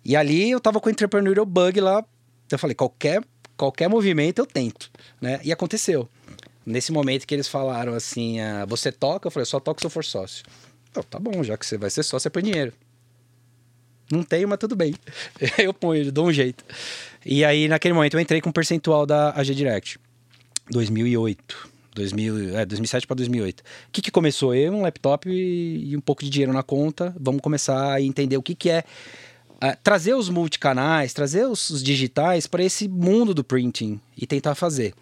[0.04, 2.04] E ali eu tava com o entrepreneurial bug lá.
[2.50, 3.22] Eu falei, qualquer
[3.56, 5.40] qualquer movimento eu tento, né?
[5.42, 6.08] E aconteceu.
[6.64, 9.28] Nesse momento que eles falaram assim, ah, você toca?
[9.28, 10.44] Eu falei, só toco se eu for sócio.
[10.94, 12.72] Eu, tá bom, já que você vai ser sócio, você põe dinheiro.
[14.10, 14.94] Não tenho, mas tudo bem.
[15.58, 16.64] eu ponho, dou um jeito.
[17.24, 19.98] E aí, naquele momento, eu entrei com um percentual da AG Direct.
[20.70, 21.76] 2008.
[21.96, 23.60] 2000, é, 2007 para 2008.
[23.60, 24.54] O que, que começou?
[24.54, 27.14] Eu, um laptop e, e, um pouco de dinheiro na conta.
[27.18, 28.84] Vamos começar a entender o que, que é
[29.56, 34.54] uh, trazer os multicanais, trazer os, os digitais para esse mundo do printing e tentar
[34.54, 34.94] fazer.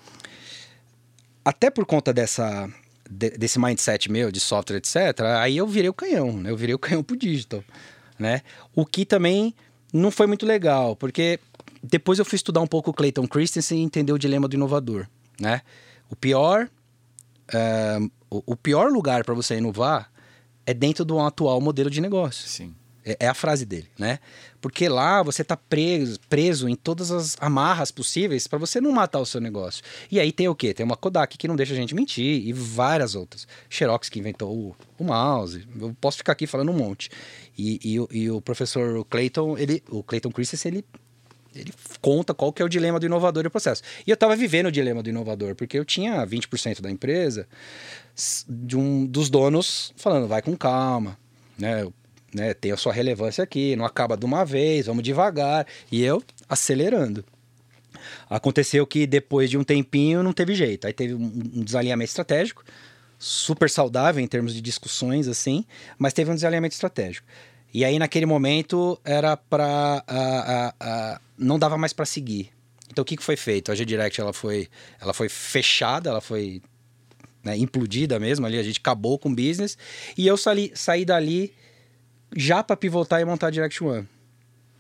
[1.45, 2.71] Até por conta dessa,
[3.11, 6.51] de, desse mindset meu de software, etc., aí eu virei o canhão, né?
[6.51, 7.63] Eu virei o canhão pro digital,
[8.19, 8.43] né?
[8.75, 9.55] O que também
[9.93, 11.39] não foi muito legal, porque
[11.83, 15.07] depois eu fui estudar um pouco o Clayton Christensen e entender o dilema do inovador
[15.41, 15.63] né?
[16.11, 16.69] O pior,
[17.55, 20.11] uh, o, pior lugar para você inovar
[20.67, 22.49] é dentro do atual modelo de negócio.
[22.49, 22.75] Sim.
[23.05, 24.19] É, é a frase dele, né?
[24.61, 29.21] Porque lá você está preso, preso em todas as amarras possíveis para você não matar
[29.21, 29.83] o seu negócio.
[30.11, 30.73] E aí tem o quê?
[30.73, 33.47] Tem uma Kodak que não deixa a gente mentir e várias outras.
[33.69, 35.67] Xerox que inventou o, o mouse.
[35.79, 37.11] Eu posso ficar aqui falando um monte.
[37.59, 40.85] E, e, e o professor Clayton, ele, o Clayton Christensen, ele
[41.55, 43.81] ele conta qual que é o dilema do inovador e o processo.
[44.05, 47.47] E eu estava vivendo o dilema do inovador, porque eu tinha 20% da empresa
[48.49, 51.17] de um dos donos falando, vai com calma,
[51.57, 51.87] né?
[52.35, 52.53] Né?
[52.53, 55.67] Tem a sua relevância aqui, não acaba de uma vez, vamos devagar.
[55.91, 57.25] E eu acelerando.
[58.29, 60.87] Aconteceu que depois de um tempinho não teve jeito.
[60.87, 62.65] Aí teve um desalinhamento estratégico,
[63.19, 65.65] super saudável em termos de discussões, assim,
[65.97, 67.27] mas teve um desalinhamento estratégico.
[67.73, 70.05] E aí, naquele momento, era para.
[71.37, 72.51] não dava mais para seguir.
[72.89, 73.73] Então, o que, que foi feito?
[73.73, 74.69] A G-Direct ela foi,
[75.01, 76.63] ela foi fechada, ela foi
[77.43, 78.59] né, implodida mesmo ali.
[78.59, 79.77] A gente acabou com o business.
[80.17, 81.53] E eu saí, saí dali
[82.37, 84.07] já para pivotar e montar a Direct One.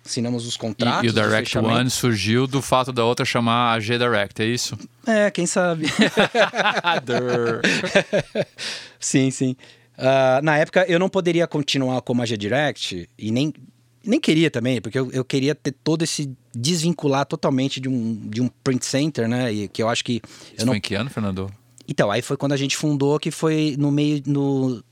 [0.04, 1.02] Assinamos os contratos.
[1.02, 4.46] E, e o Direct One surgiu do fato da outra chamar a G Direct, é
[4.46, 4.78] isso?
[5.06, 5.86] É, quem sabe.
[9.00, 9.56] sim, sim.
[9.96, 13.54] Uh, na época, eu não poderia continuar como a G-Direct e nem,
[14.04, 18.40] nem queria também, porque eu, eu queria ter todo esse desvincular totalmente de um, de
[18.40, 19.52] um print center, né?
[19.52, 20.14] E que eu acho que.
[20.14, 20.72] Isso eu não...
[20.72, 21.50] foi em que ano, Fernando?
[21.86, 24.82] Então, aí foi quando a gente fundou, que foi no meio, no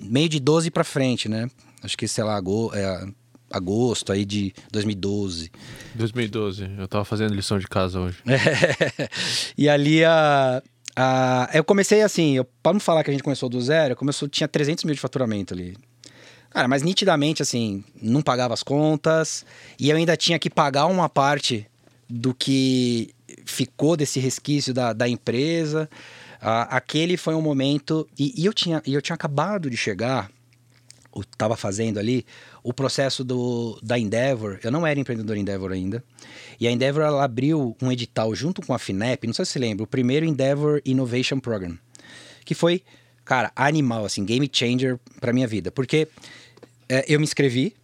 [0.00, 1.48] meio de 12 para frente, né?
[1.82, 3.06] Acho que, sei lá, agosto, é,
[3.50, 5.50] agosto aí de 2012.
[5.94, 8.18] 2012, eu tava fazendo lição de casa hoje.
[9.56, 10.62] e ali a.
[10.98, 14.28] Uh, eu comecei assim, eu, para não falar que a gente começou do zero, começou,
[14.28, 15.76] tinha 300 mil de faturamento ali.
[16.50, 19.44] Cara, mas nitidamente, assim, não pagava as contas
[19.78, 21.66] e eu ainda tinha que pagar uma parte
[22.08, 23.14] do que
[23.44, 25.88] ficou desse resquício da, da empresa.
[26.42, 28.08] Uh, aquele foi um momento.
[28.18, 30.32] E, e, eu, tinha, eu tinha acabado de chegar, eu
[31.20, 32.24] estava fazendo ali,
[32.62, 34.58] o processo do, da Endeavor.
[34.62, 36.02] Eu não era empreendedor Endeavor ainda.
[36.60, 39.58] E a Endeavor ela abriu um edital junto com a FINEP, não sei se você
[39.58, 41.78] lembra, o primeiro Endeavor Innovation Program,
[42.44, 42.82] que foi,
[43.24, 45.70] cara, animal, assim, game changer para minha vida.
[45.70, 46.08] Porque
[46.88, 47.74] é, eu me inscrevi,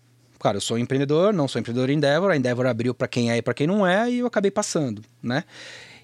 [0.41, 3.43] cara, eu sou empreendedor, não sou empreendedor Endeavor, a Endeavor abriu para quem é e
[3.43, 5.45] para quem não é, e eu acabei passando, né?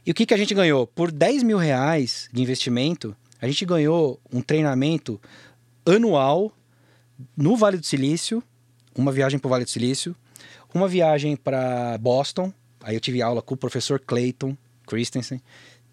[0.04, 0.86] E o que, que a gente ganhou?
[0.86, 5.20] Por 10 mil reais de investimento, a gente ganhou um treinamento
[5.84, 6.52] anual
[7.36, 8.42] no Vale do Silício,
[8.94, 10.14] uma viagem para o Vale do Silício,
[10.74, 12.52] uma viagem para Boston,
[12.82, 14.56] aí eu tive aula com o professor Clayton
[14.86, 15.40] Christensen.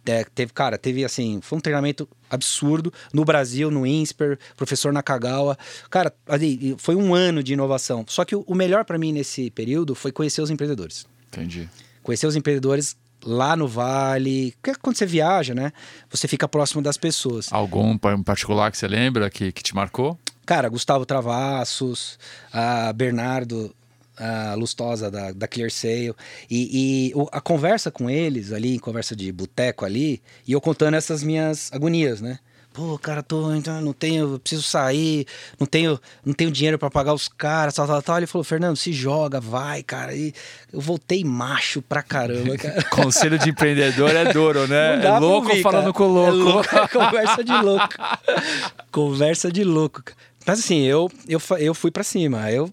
[0.06, 5.58] É, teve, cara, teve assim, foi um treinamento absurdo no Brasil, no INSPER, professor Nakagawa.
[5.90, 8.06] Cara, ali, foi um ano de inovação.
[8.08, 11.06] Só que o, o melhor para mim nesse período foi conhecer os empreendedores.
[11.28, 11.70] Entendi.
[12.02, 14.54] Conhecer os empreendedores lá no Vale.
[14.62, 15.74] Porque quando você viaja, né?
[16.10, 17.52] Você fica próximo das pessoas.
[17.52, 20.18] Algum em particular que você lembra que, que te marcou?
[20.48, 22.18] Cara, Gustavo Travassos,
[22.52, 23.72] a Bernardo
[24.20, 26.14] a Lustosa da, da Clear Sale.
[26.50, 30.96] E, e o- a conversa com eles ali, conversa de boteco ali, e eu contando
[30.96, 32.40] essas minhas agonias, né?
[32.74, 33.50] Pô, cara, tô,
[33.82, 35.26] não tenho, preciso sair,
[35.60, 38.18] não tenho, não tenho dinheiro pra pagar os caras, tal, tal, tal.
[38.18, 40.14] Ele falou, Fernando, se joga, vai, cara.
[40.16, 40.32] E
[40.72, 42.84] eu voltei macho pra caramba, cara.
[42.84, 44.98] Conselho de empreendedor é duro, né?
[45.00, 45.94] Pra louco ouvir, falando cara.
[45.94, 46.30] com louco.
[46.30, 47.90] É louco, é conversa de louco.
[48.92, 50.04] conversa de louco.
[50.04, 50.18] cara.
[50.48, 52.50] Mas assim, eu, eu, eu fui pra cima.
[52.50, 52.72] Eu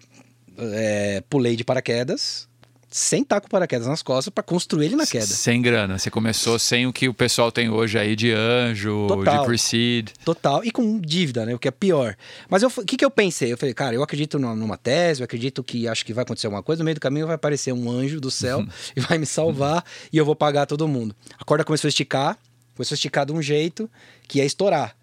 [0.57, 2.47] é, pulei de paraquedas,
[2.89, 5.25] sem estar com paraquedas nas costas, pra construir ele na queda.
[5.25, 5.99] Sem grana.
[5.99, 9.39] Você começou sem o que o pessoal tem hoje aí de anjo, Total.
[9.39, 10.11] de pre-seed.
[10.23, 10.63] Total.
[10.63, 11.53] E com dívida, né?
[11.53, 12.15] O que é pior.
[12.49, 13.51] Mas o que, que eu pensei?
[13.51, 16.47] Eu falei, cara, eu acredito numa, numa tese, eu acredito que acho que vai acontecer
[16.47, 16.79] alguma coisa.
[16.79, 19.83] No meio do caminho vai aparecer um anjo do céu e vai me salvar
[20.13, 21.13] e eu vou pagar todo mundo.
[21.37, 22.37] A corda começou a esticar,
[22.73, 23.91] começou a esticar de um jeito
[24.29, 24.95] que ia estourar.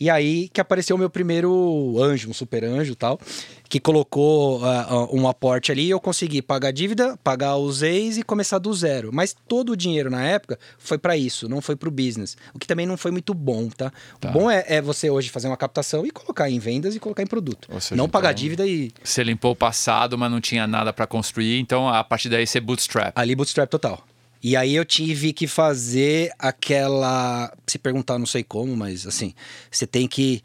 [0.00, 3.20] E aí que apareceu o meu primeiro anjo, um super anjo e tal,
[3.68, 8.16] que colocou ah, um aporte ali e eu consegui pagar a dívida, pagar os ex
[8.16, 9.10] e começar do zero.
[9.12, 12.36] Mas todo o dinheiro na época foi para isso, não foi para o business.
[12.54, 13.92] O que também não foi muito bom, tá?
[14.18, 14.30] Tá.
[14.30, 17.22] O bom é, é você hoje fazer uma captação e colocar em vendas e colocar
[17.22, 17.68] em produto.
[17.78, 21.06] Seja, não pagar então- dívida e Você limpou o passado, mas não tinha nada pra
[21.06, 23.12] construir, então a partir daí você bootstrap.
[23.14, 24.02] ali bootstrap total.
[24.42, 27.52] E aí eu tive que fazer aquela.
[27.66, 29.34] Se perguntar, não sei como, mas assim,
[29.70, 30.40] você tem que.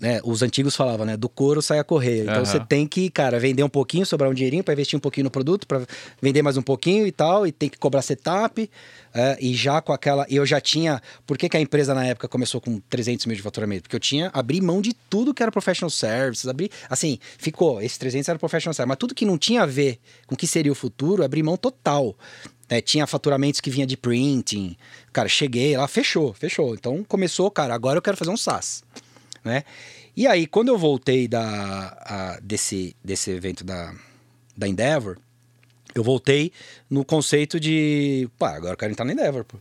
[0.00, 1.16] né, os antigos falavam, né?
[1.16, 2.22] Do couro sai a correia.
[2.22, 2.44] Então Aham.
[2.44, 5.30] você tem que, cara, vender um pouquinho, sobrar um dinheirinho para investir um pouquinho no
[5.30, 5.86] produto, para
[6.20, 8.68] vender mais um pouquinho e tal, e tem que cobrar setup.
[9.14, 10.26] é, e já com aquela.
[10.28, 11.00] e Eu já tinha.
[11.24, 13.82] Por que, que a empresa na época começou com 300 mil de faturamento?
[13.84, 14.32] Porque eu tinha.
[14.34, 16.48] abri mão de tudo que era professional services.
[16.48, 17.80] Abri, assim, ficou.
[17.80, 18.88] Esses 300 era professional services.
[18.88, 21.56] Mas tudo que não tinha a ver com o que seria o futuro, abri mão
[21.56, 22.16] total.
[22.68, 24.76] É, tinha faturamentos que vinha de printing.
[25.12, 26.74] Cara, cheguei lá, fechou, fechou.
[26.74, 28.82] Então começou, cara, agora eu quero fazer um SaaS
[29.44, 29.62] né?
[30.16, 31.42] E aí, quando eu voltei da,
[32.06, 33.92] a- desse, desse evento da,
[34.56, 35.18] da Endeavor,
[35.94, 36.50] eu voltei
[36.88, 39.58] no conceito de, pá, agora eu quero entrar na Endeavor, pô.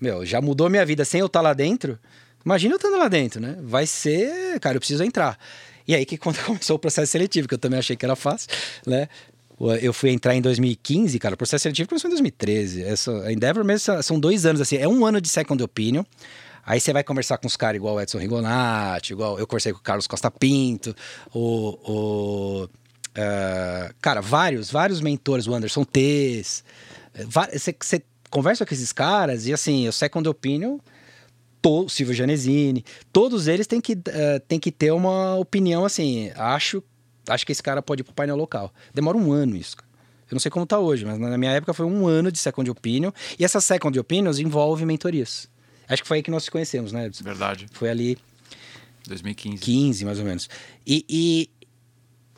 [0.00, 1.98] Meu, já mudou minha vida sem eu estar lá dentro.
[2.44, 3.56] Imagina eu estando lá dentro, né?
[3.62, 5.38] Vai ser, cara, eu preciso entrar.
[5.86, 8.48] E aí que quando começou o processo seletivo, que eu também achei que era fácil,
[8.86, 9.08] né?
[9.80, 11.34] Eu fui entrar em 2015, cara.
[11.34, 12.82] O processo seletivo começou em 2013.
[12.82, 14.76] Essa, a Endeavor mesmo são- dois anos, assim.
[14.76, 16.02] É um ano de second opinion.
[16.64, 19.78] Aí você vai conversar com os caras igual o Edson Rigonati, igual eu conversei com
[19.80, 20.94] o Carlos Costa Pinto,
[21.34, 21.78] o.
[22.64, 22.68] o
[23.16, 25.84] ah, cara, vários, vários mentores, o Anderson
[27.26, 30.78] va- Você conversa com esses caras e assim, o second opinion
[31.60, 36.82] to, Silvio Janesini, todos eles têm que, eh, têm que ter uma opinião assim, acho,
[37.28, 38.72] acho que esse cara pode ir pro painel local.
[38.94, 39.76] Demora um ano isso.
[40.30, 42.68] Eu não sei como tá hoje, mas na minha época foi um ano de second
[42.70, 43.12] opinion.
[43.38, 45.48] E essas second opinions envolvem mentorias.
[45.88, 47.10] Acho que foi aí que nós nos conhecemos, né?
[47.22, 47.66] Verdade.
[47.72, 48.16] Foi ali
[49.06, 49.58] 2015.
[49.62, 50.48] 15, mais ou menos.
[50.86, 51.50] E, e,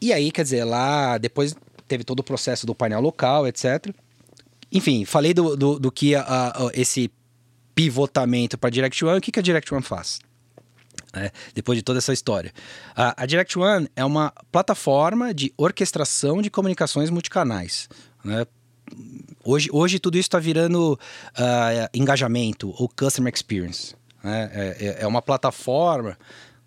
[0.00, 1.54] e aí, quer dizer, lá depois
[1.86, 3.94] teve todo o processo do painel local, etc.
[4.72, 7.10] Enfim, falei do, do, do que a- a- esse
[7.74, 9.18] pivotamento para Direct One.
[9.18, 10.18] O que, que a Direct One faz?
[11.12, 12.52] É, depois de toda essa história.
[12.96, 17.88] A, a Direct One é uma plataforma de orquestração de comunicações multicanais.
[18.24, 18.44] Né?
[19.44, 20.98] Hoje, hoje tudo isso está virando
[21.36, 23.94] ah, engajamento ou customer experience.
[24.22, 24.50] né?
[24.52, 26.18] É, é- é uma plataforma,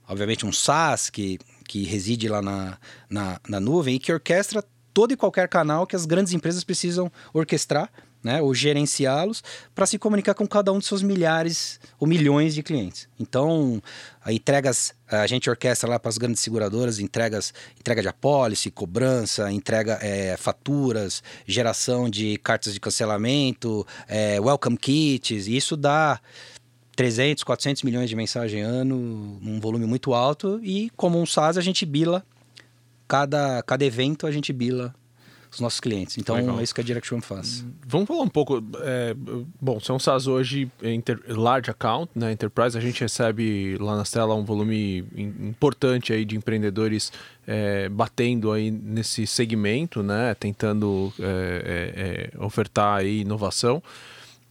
[0.08, 2.78] obviamente um SaaS que, que reside lá na,
[3.10, 4.64] na, na nuvem e que orquestra
[4.94, 7.92] todo e qualquer canal que as grandes empresas precisam orquestrar
[8.28, 9.42] né, ou gerenciá-los
[9.74, 13.08] para se comunicar com cada um de seus milhares ou milhões de clientes.
[13.18, 13.82] Então,
[14.22, 19.50] a entregas, a gente orquestra lá para as grandes seguradoras, entregas, entrega de apólice, cobrança,
[19.50, 26.20] entrega é, faturas, geração de cartas de cancelamento, é, welcome kits, e isso dá
[26.98, 31.62] 300, 400 milhões de mensagem ano, num volume muito alto, e como um SaaS a
[31.62, 32.26] gente bila,
[33.08, 34.94] cada, cada evento a gente bila
[35.58, 36.18] os nossos clientes.
[36.18, 36.60] Então Legal.
[36.60, 37.66] é isso que a Direct One faz.
[37.86, 38.64] Vamos falar um pouco.
[38.82, 39.16] é,
[39.60, 42.32] bom, se é um SaaS hoje, inter- large account, né?
[42.32, 47.12] Enterprise, a gente recebe lá na tela um volume im- importante aí de empreendedores
[47.46, 50.34] é, batendo aí nesse segmento, né?
[50.36, 53.82] Tentando é, é, é, ofertar aí inovação.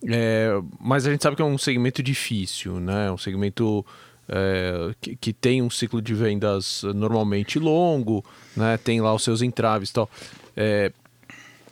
[0.08, 3.10] É, mas a gente sabe que é um segmento difícil, né?
[3.10, 3.84] Um segmento
[4.28, 8.24] é, que, que tem um ciclo de vendas normalmente longo,
[8.56, 8.76] né?
[8.76, 10.10] Tem lá os seus entraves e tal.
[10.56, 10.90] É,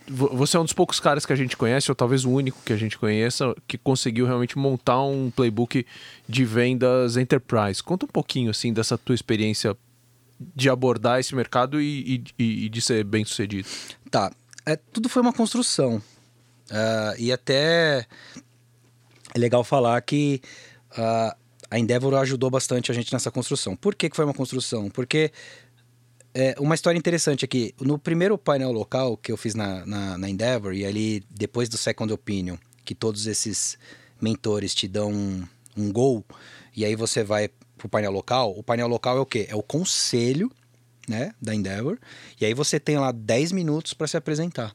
[0.06, 2.58] vo- você é um dos poucos caras que a gente conhece, ou talvez o único
[2.64, 5.86] que a gente conheça, que conseguiu realmente montar um playbook
[6.28, 7.82] de vendas enterprise.
[7.82, 9.76] Conta um pouquinho assim dessa tua experiência
[10.54, 13.68] de abordar esse mercado e, e- e- de ser bem sucedido.
[14.10, 14.30] Tá.
[14.66, 16.02] É, tudo foi uma construção.
[16.70, 18.06] Ah, e até
[19.34, 20.40] é legal falar que
[20.96, 21.36] ah,
[21.70, 23.76] a Endeavor ajudou bastante a gente nessa construção.
[23.76, 24.88] Por que, que foi uma construção?
[24.90, 25.30] Porque
[26.34, 27.72] é, uma história interessante aqui.
[27.80, 31.78] No primeiro painel local que eu fiz na, na, na Endeavor, e ali depois do
[31.78, 33.78] Second Opinion, que todos esses
[34.20, 36.24] mentores te dão um, um gol,
[36.76, 38.52] e aí você vai pro painel local.
[38.58, 39.46] O painel local é o quê?
[39.48, 40.50] É o conselho
[41.08, 41.98] né, da Endeavor,
[42.40, 44.74] e aí você tem lá 10 minutos para se apresentar.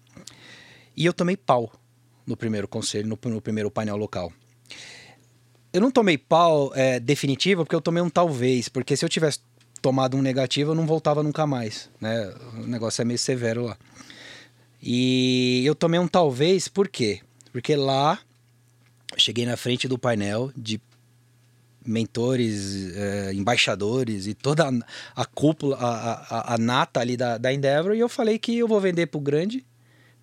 [0.95, 1.71] E eu tomei pau
[2.25, 4.31] no primeiro conselho, no, no primeiro painel local.
[5.71, 9.39] Eu não tomei pau é, definitivo, porque eu tomei um talvez, porque se eu tivesse
[9.81, 12.33] tomado um negativo, eu não voltava nunca mais, né?
[12.55, 13.77] O negócio é meio severo lá.
[14.81, 17.21] E eu tomei um talvez, por quê?
[17.51, 18.19] Porque lá
[19.17, 20.79] cheguei na frente do painel de
[21.85, 24.71] mentores, eh, embaixadores e toda a,
[25.21, 28.67] a cúpula, a, a, a nata ali da, da Endeavor, e eu falei que eu
[28.67, 29.65] vou vender pro grande,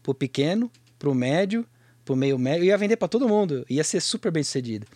[0.02, 1.66] pro pequeno, pro médio,
[2.04, 4.86] pro meio médio, eu ia vender para todo mundo, ia ser super bem sucedido.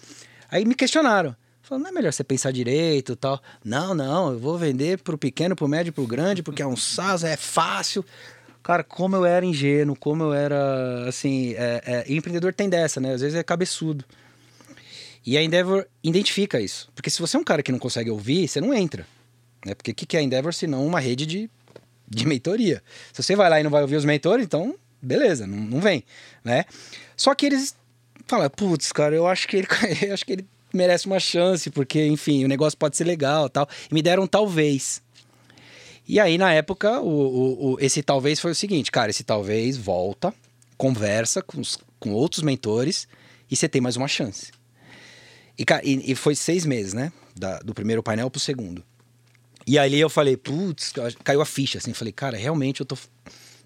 [0.50, 1.34] Aí me questionaram,
[1.70, 3.40] falaram, não é melhor você pensar direito tal?
[3.64, 7.24] Não, não, eu vou vender pro pequeno, pro médio, pro grande, porque é um SaaS,
[7.24, 8.04] é fácil.
[8.62, 13.14] Cara, como eu era ingênuo, como eu era, assim, é, é, empreendedor tem dessa, né?
[13.14, 14.04] Às vezes é cabeçudo.
[15.24, 16.90] E a Endeavor identifica isso.
[16.94, 19.06] Porque se você é um cara que não consegue ouvir, você não entra.
[19.64, 19.74] Né?
[19.74, 21.50] Porque o que que é a Endeavor se não uma rede de,
[22.08, 22.82] de mentoria?
[23.12, 26.04] Se você vai lá e não vai ouvir os mentores, então beleza, não, não vem.
[26.44, 26.64] Né?
[27.16, 27.74] Só que eles
[28.26, 29.68] falam, putz, cara, eu acho que ele,
[30.06, 33.68] eu acho que ele merece uma chance, porque, enfim, o negócio pode ser legal tal.
[33.90, 35.02] E me deram um talvez.
[36.06, 39.76] E aí, na época, o, o, o- esse talvez foi o seguinte, cara, esse talvez
[39.76, 40.34] volta,
[40.76, 43.06] conversa com, os- com outros mentores
[43.50, 44.50] e você tem mais uma chance.
[45.58, 47.12] E, e- e foi seis meses, né?
[47.36, 48.82] Da- do primeiro painel pro segundo.
[49.66, 51.92] E ali eu falei, putz, caiu a ficha, assim.
[51.92, 52.96] Falei, cara, realmente eu tô,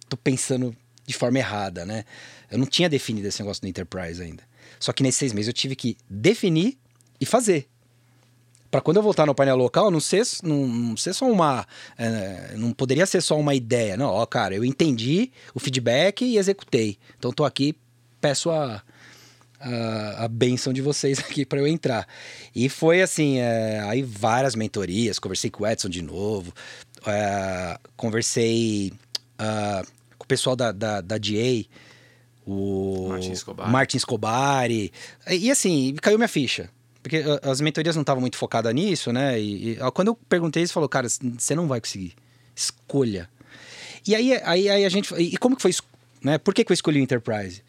[0.08, 2.04] tô pensando de forma errada, né?
[2.50, 4.42] Eu não tinha definido esse negócio do Enterprise ainda.
[4.78, 6.76] Só que nesses seis meses eu tive que definir
[7.20, 7.68] e fazer.
[8.70, 11.64] Pra quando eu voltar no painel local, não ser, não, não ser só uma.
[11.96, 13.96] é, não poderia ser só uma ideia.
[13.96, 16.98] Não, ó, cara, eu entendi o feedback e executei.
[17.16, 17.76] Então tô aqui,
[18.20, 18.82] peço a,
[19.60, 22.06] a, a benção de vocês aqui para eu entrar.
[22.52, 26.52] E foi assim, é, aí várias mentorias, conversei com o Edson de novo,
[27.06, 28.92] é, conversei
[29.38, 29.84] ah,
[30.18, 31.64] com o pessoal da, da, da DA,
[32.46, 33.70] o Martin Escobar.
[33.70, 34.92] Martin Escobar e,
[35.30, 36.68] e assim, caiu minha ficha.
[37.04, 39.38] Porque ah, as mentorias não estavam muito focadas nisso, né?
[39.38, 42.14] E, e, ah, quando eu perguntei, eles falaram, cara, você não vai conseguir.
[42.56, 43.28] Escolha.
[44.06, 45.14] E aí, aí, aí a gente.
[45.14, 45.82] E como que foi isso?
[46.22, 46.38] Né?
[46.38, 47.62] Por que, que eu escolhi o Enterprise?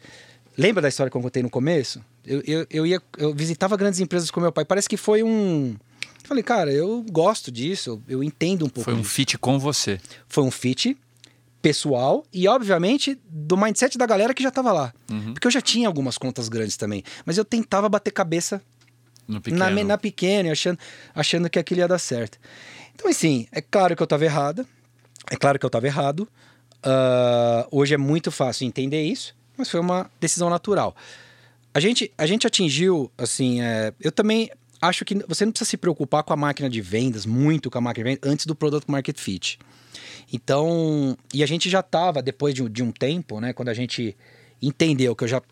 [0.56, 2.02] Lembra da história que eu contei no começo?
[2.24, 4.64] Eu, eu, eu, ia, eu visitava grandes empresas com meu pai.
[4.64, 5.76] Parece que foi um.
[6.22, 9.10] Eu falei, cara, eu gosto disso, eu entendo um pouco Foi um disso.
[9.10, 10.00] fit com você.
[10.26, 10.96] Foi um fit
[11.60, 14.94] pessoal e, obviamente, do mindset da galera que já tava lá.
[15.34, 17.04] Porque eu já tinha algumas contas grandes também.
[17.26, 18.62] Mas eu tentava bater cabeça.
[19.58, 20.78] Na, na pequena, achando,
[21.14, 22.38] achando que aquilo ia dar certo.
[22.94, 24.66] Então, assim, é claro que eu estava errada.
[25.30, 26.28] É claro que eu estava errado.
[26.82, 30.94] Ah, hoje é muito fácil entender isso, mas foi uma decisão natural.
[31.74, 34.48] A gente, a gente atingiu, assim, é, eu também
[34.80, 37.80] acho que você não precisa se preocupar com a máquina de vendas, muito com a
[37.80, 39.58] máquina de vendas, antes do Product Market Fit.
[40.32, 43.74] Então, e a gente já estava, depois de, um- de um tempo, né, quando a
[43.74, 44.16] gente
[44.60, 45.42] entendeu que eu já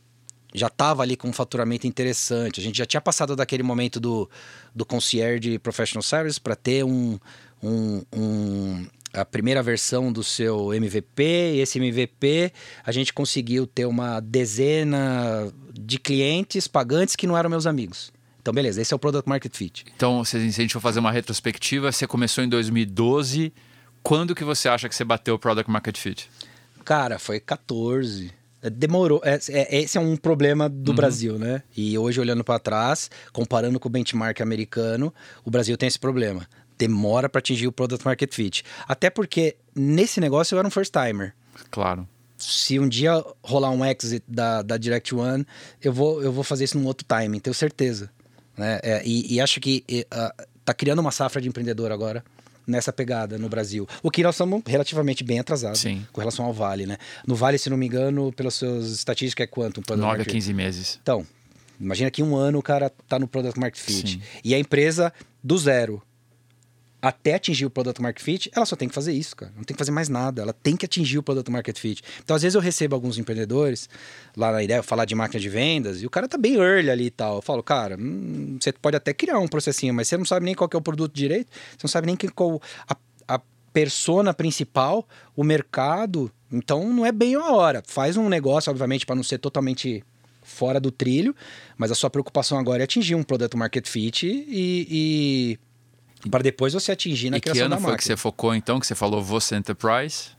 [0.55, 2.61] já estava ali com um faturamento interessante.
[2.61, 4.31] A gente já tinha passado daquele momento do,
[4.75, 7.19] do concierge de professional service para ter um,
[7.63, 11.23] um, um- a primeira versão do seu MVP.
[11.55, 12.53] E esse MVP
[12.85, 18.13] a gente conseguiu ter uma dezena de clientes pagantes que não eram meus amigos.
[18.41, 19.85] Então, beleza, esse é o Product Market Fit.
[19.97, 23.53] Então, se a gente for fazer uma retrospectiva, você começou em 2012.
[24.03, 26.29] Quando que você acha que você bateu o Product Market Fit?
[26.85, 28.31] Cara, foi 14.
[28.71, 29.21] Demorou.
[29.25, 31.63] É- é- esse é um problema do Brasil, né?
[31.77, 35.13] E hoje, olhando para trás, comparando com o benchmark americano,
[35.45, 36.47] o Brasil tem esse problema.
[36.79, 38.65] Demora para atingir o Product Market Fit.
[38.89, 41.35] Até porque nesse negócio eu era um first timer.
[41.71, 42.09] Claro.
[42.37, 45.47] Se um dia rolar um exit da, da Direct One,
[45.83, 48.11] eu vou, eu vou fazer isso num outro time, tenho certeza.
[48.57, 48.81] Né?
[48.83, 50.35] É, e, e acho que e, ah,
[50.65, 52.25] tá criando uma safra de empreendedor agora
[52.67, 53.87] nessa pegada no Brasil.
[54.03, 56.07] O que nós estamos relativamente bem atrasados Sim.
[56.13, 56.97] com relação ao Vale, né?
[57.27, 59.81] No Vale, se não me engano, pelas suas estatísticas, é quanto?
[59.81, 60.99] Um product 9 a market- 15 meses.
[61.03, 61.27] Então,
[61.81, 64.13] imagina que um ano o cara tá no Product Market Fit.
[64.13, 64.23] Sim.
[64.43, 65.13] E a empresa
[65.43, 66.03] do zero
[67.09, 69.53] até atingir o Product Market Fit, ela só tem que fazer isso, cara.
[69.55, 70.41] Não tem que fazer mais nada.
[70.41, 72.03] Ela tem que atingir o Product Market Fit.
[72.25, 73.91] Então, às vezes, eu recebo alguns empreendedores
[74.35, 77.05] lá na ideia, falar de máquina de vendas, e o cara tá bem early ali
[77.07, 77.37] e tal.
[77.37, 80.55] Eu falo, cara, hum, você pode até criar um processinho, mas você não sabe nem
[80.55, 82.97] qual é o produto direito, você não sabe nem qual a,
[83.29, 83.41] a
[83.71, 86.33] persona principal, o mercado.
[86.51, 87.83] Então, não é bem a hora.
[87.87, 90.03] Faz um negócio, obviamente, para não ser totalmente
[90.43, 91.37] fora do trilho,
[91.77, 95.59] mas a sua preocupação agora é atingir um Product Market Fit e, e
[96.31, 98.81] para depois você atingir na e criação que ano da foi que você focou então,
[98.81, 100.31] que você falou você Enterprise?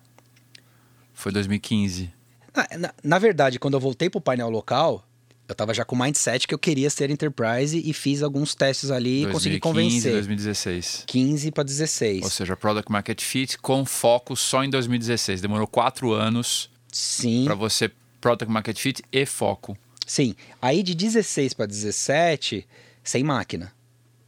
[1.13, 2.11] Foi 2015.
[2.55, 5.05] Na, na, na verdade, quando eu voltei pro painel local,
[5.47, 8.89] eu tava já com o mindset que eu queria ser Enterprise e fiz alguns testes
[8.89, 10.11] ali e 2015, consegui convencer.
[10.13, 11.03] 2016.
[11.05, 12.23] 15 para 16.
[12.23, 15.41] Ou seja, Product Market Fit com foco só em 2016.
[15.41, 19.77] Demorou quatro anos Sim, para você Product Market Fit e foco.
[20.07, 20.35] sim.
[20.61, 22.65] Aí de 16 para 17,
[23.03, 23.74] sem máquina.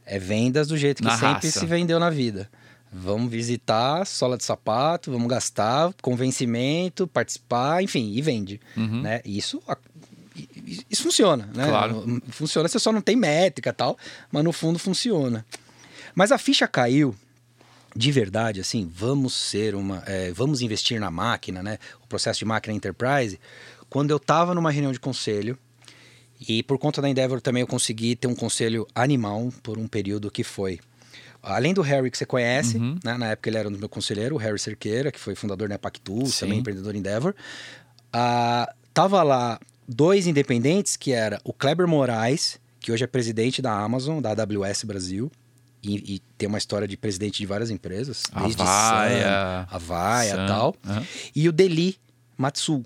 [0.08, 1.60] É vendas do jeito que Na sempre raça.
[1.60, 2.48] se vendeu na vida.
[2.92, 8.58] Vamos visitar, sola de sapato, vamos gastar, convencimento, participar, enfim, e vende.
[8.76, 9.02] Uhum.
[9.02, 9.20] Né?
[9.26, 9.62] Isso,
[10.90, 11.66] isso funciona, né?
[11.66, 12.06] Claro.
[12.06, 13.98] No- Funciona, você só não tem métrica e tal,
[14.32, 15.44] mas no fundo funciona.
[16.14, 17.14] Mas a ficha caiu
[17.94, 20.02] de verdade, assim, vamos ser uma.
[20.06, 21.78] é, vamos investir na máquina, né?
[22.02, 23.38] O processo de máquina enterprise.
[23.90, 25.58] Quando eu estava numa reunião de conselho,
[26.46, 30.30] e por conta da Endeavor também eu consegui ter um conselho animal por um período
[30.30, 30.78] que foi.
[31.42, 32.98] Além do Harry que você conhece, Uhum.
[33.04, 33.16] né?
[33.16, 36.26] na época ele era o meu conselheiro, o Harry Cerqueira, que foi fundador da Pactu,
[36.26, 36.40] Sim.
[36.40, 37.34] também empreendedor Endeavor.
[38.12, 43.72] Ah, tava lá dois independentes, que era o Kleber Moraes, que hoje é presidente da
[43.72, 45.30] Amazon, da AWS Brasil,
[45.82, 50.42] e, e tem uma história de presidente de várias empresas, desde Avaya, Sun, Avaya Sun,
[50.44, 50.76] e tal.
[50.86, 51.06] aham.
[51.34, 51.96] E o Deli
[52.36, 52.84] Matsu,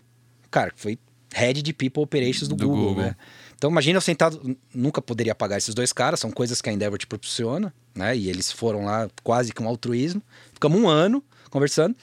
[0.50, 0.98] cara, que foi
[1.34, 3.04] head de People Operations do, Do Google, Google.
[3.04, 3.16] né?
[3.62, 6.98] Então imagina eu sentado, nunca poderia pagar esses dois caras, são coisas que a Endeavor
[6.98, 8.16] te proporciona, né?
[8.16, 10.20] E eles foram lá quase com altruísmo.
[10.52, 11.94] Ficamos um ano conversando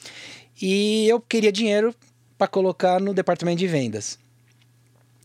[0.58, 1.94] e eu queria dinheiro
[2.38, 4.18] para colocar no departamento de vendas.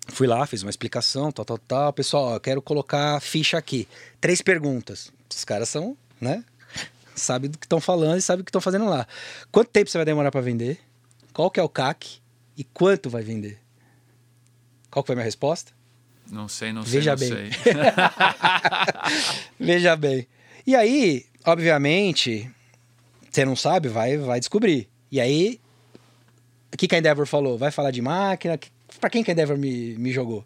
[0.10, 1.94] Fui lá, fiz uma explicação, tal, tal, tal.
[1.94, 3.88] Pessoal, eu quero colocar ficha aqui.
[4.20, 5.14] Três perguntas.
[5.34, 6.44] Os caras são, né?
[7.16, 9.08] Sabe do que estão falando e sabe o que estão fazendo lá.
[9.54, 10.82] Quanto tempo você vai demorar para vender?
[11.32, 12.20] Qual que é o CAC?
[12.58, 13.58] E quanto vai vender?
[14.92, 15.75] Qual que foi a minha resposta?
[16.32, 17.44] Não sei, não Veja sei, bem.
[17.46, 17.74] não sei.
[19.60, 20.28] Veja bem.
[20.66, 22.50] E aí, obviamente,
[23.30, 24.90] você não sabe, vai, vai descobrir.
[25.12, 25.60] E aí,
[26.74, 27.58] o que, que a Endeavor falou?
[27.58, 28.60] Vai falar de máquina?
[29.00, 30.44] Para quem que a Endeavor me, me jogou?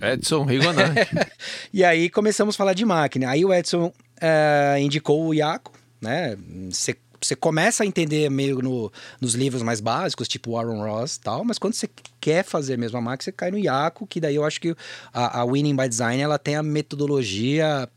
[0.00, 1.08] Edson Rigonati.
[1.72, 3.30] E aí começamos a falar de máquina.
[3.30, 6.36] Aí o Edson eh, indicou o Iaco, né?
[6.70, 11.20] Você você começa a entender meio no, nos livros mais básicos, tipo Aaron Ross e
[11.20, 11.88] tal, mas quando você
[12.20, 14.74] quer fazer mesmo a máquina, você cai no Iaco, que daí eu acho que
[15.12, 17.88] a, a Winning by Design ela tem a metodologia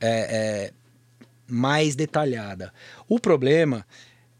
[0.00, 0.72] é, é,
[1.46, 2.72] mais detalhada.
[3.08, 3.86] O problema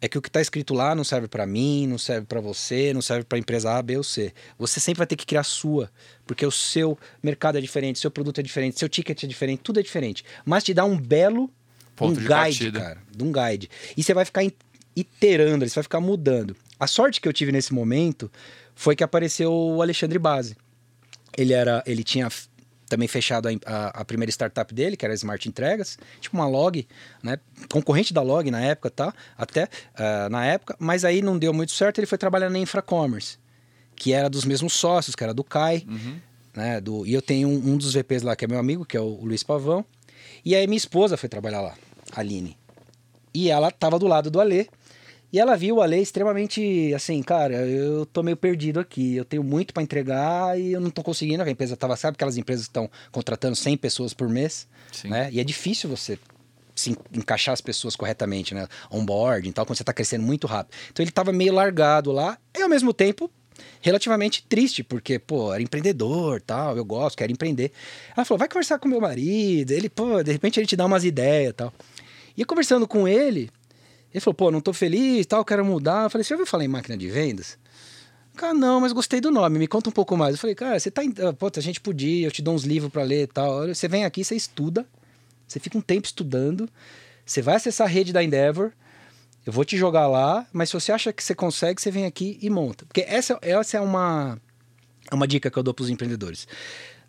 [0.00, 2.92] é que o que está escrito lá não serve para mim, não serve para você,
[2.92, 4.34] não serve para empresa A, B ou C.
[4.59, 5.88] Você sempre vai ter que criar a sua,
[6.26, 9.78] porque o seu mercado é diferente, seu produto é diferente, seu ticket é diferente, tudo
[9.78, 10.24] é diferente.
[10.44, 11.48] Mas te dá um belo
[11.97, 12.80] Ponto um de guide, partida.
[12.80, 13.70] cara, de um guide.
[13.97, 14.43] E você vai ficar
[14.97, 16.57] iterando, você vai ficar mudando.
[16.78, 18.30] A sorte que eu tive nesse momento
[18.74, 20.57] foi que apareceu o Alexandre Base.
[21.36, 22.28] Ele era, ele tinha
[22.88, 26.47] também fechado a, a- a primeira startup dele, que era a Smart Entregas, tipo uma
[26.47, 26.86] Log,
[27.22, 27.38] né?
[27.70, 29.14] Concorrente da Log na época, tá?
[29.36, 33.38] Até ah, na época, mas aí não deu muito certo, ele foi trabalhar na Infracommerce,
[33.97, 36.16] que era dos mesmos sócios, que era do Kai, Uhum.
[36.55, 36.80] né?
[36.82, 39.01] Do, e eu tenho um, um dos VPs lá que é meu amigo, que é
[39.01, 39.84] o, o Luiz Pavão.
[40.45, 41.74] E aí minha esposa foi trabalhar lá,
[42.14, 42.57] a Aline.
[43.34, 44.66] E ela tava do lado do Alê.
[45.32, 49.43] E ela viu o Alê extremamente assim, cara, eu tô meio perdido aqui, eu tenho
[49.43, 51.43] muito para entregar e eu não tô conseguindo.
[51.43, 55.09] A empresa tava, sabe aquelas empresas que estão contratando 100 pessoas por mês, Sim.
[55.09, 55.30] né?
[55.32, 56.18] E é difícil você
[56.74, 58.68] se en- encaixar as pessoas corretamente, né?
[58.90, 60.74] Onboarding e tal, quando você tá crescendo muito rápido.
[60.93, 63.30] Então ele tava meio largado lá e ao mesmo tempo
[63.80, 67.72] relativamente triste, porque, pô, era empreendedor, tal, eu gosto, quero empreender.
[68.16, 69.70] Ela falou, vai conversar com meu marido.
[69.70, 71.72] Ele, pô, de repente ele te dá umas ideias, tal.
[72.36, 73.50] E conversando com ele,
[74.12, 76.04] ele falou, pô, não tô feliz, tal, quero mudar.
[76.04, 77.58] Eu falei, você ouviu falar em máquina de vendas?
[78.36, 80.34] Cara, não, mas gostei do nome, me conta um pouco mais.
[80.34, 81.02] Eu falei, cara, você tá.
[81.02, 83.66] ah, Pô, a gente podia, eu te dou uns livros pra ler e tal.
[83.68, 84.86] Você vem aqui, você estuda,
[85.46, 86.68] você fica um tempo estudando,
[87.24, 88.72] você vai acessar a rede da Endeavor,
[89.45, 92.38] eu vou te jogar lá, mas se você acha que você consegue, você vem aqui
[92.40, 92.86] e monta.
[92.86, 94.38] Porque essa, essa é uma,
[95.11, 96.47] é uma dica que eu dou pros empreendedores.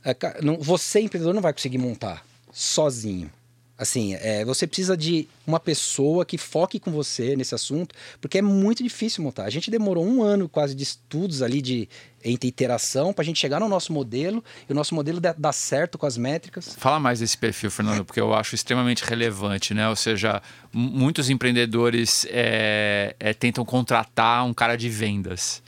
[0.03, 0.15] É,
[0.59, 3.31] Você, empreendedor, não vai conseguir montar sozinho.
[3.75, 8.41] Assim, é, você precisa de uma pessoa que foque com você nesse assunto, porque é
[8.41, 9.45] muito difícil montar.
[9.45, 11.89] A gente demorou um ano quase de estudos ali de
[12.23, 15.97] entre iteração para a gente chegar no nosso modelo e o nosso modelo dá certo
[15.97, 16.75] com as métricas.
[16.77, 19.89] Fala mais desse perfil, Fernando, porque eu acho extremamente relevante, né?
[19.89, 25.63] Ou seja, muitos empreendedores é, é, tentam contratar um cara de vendas.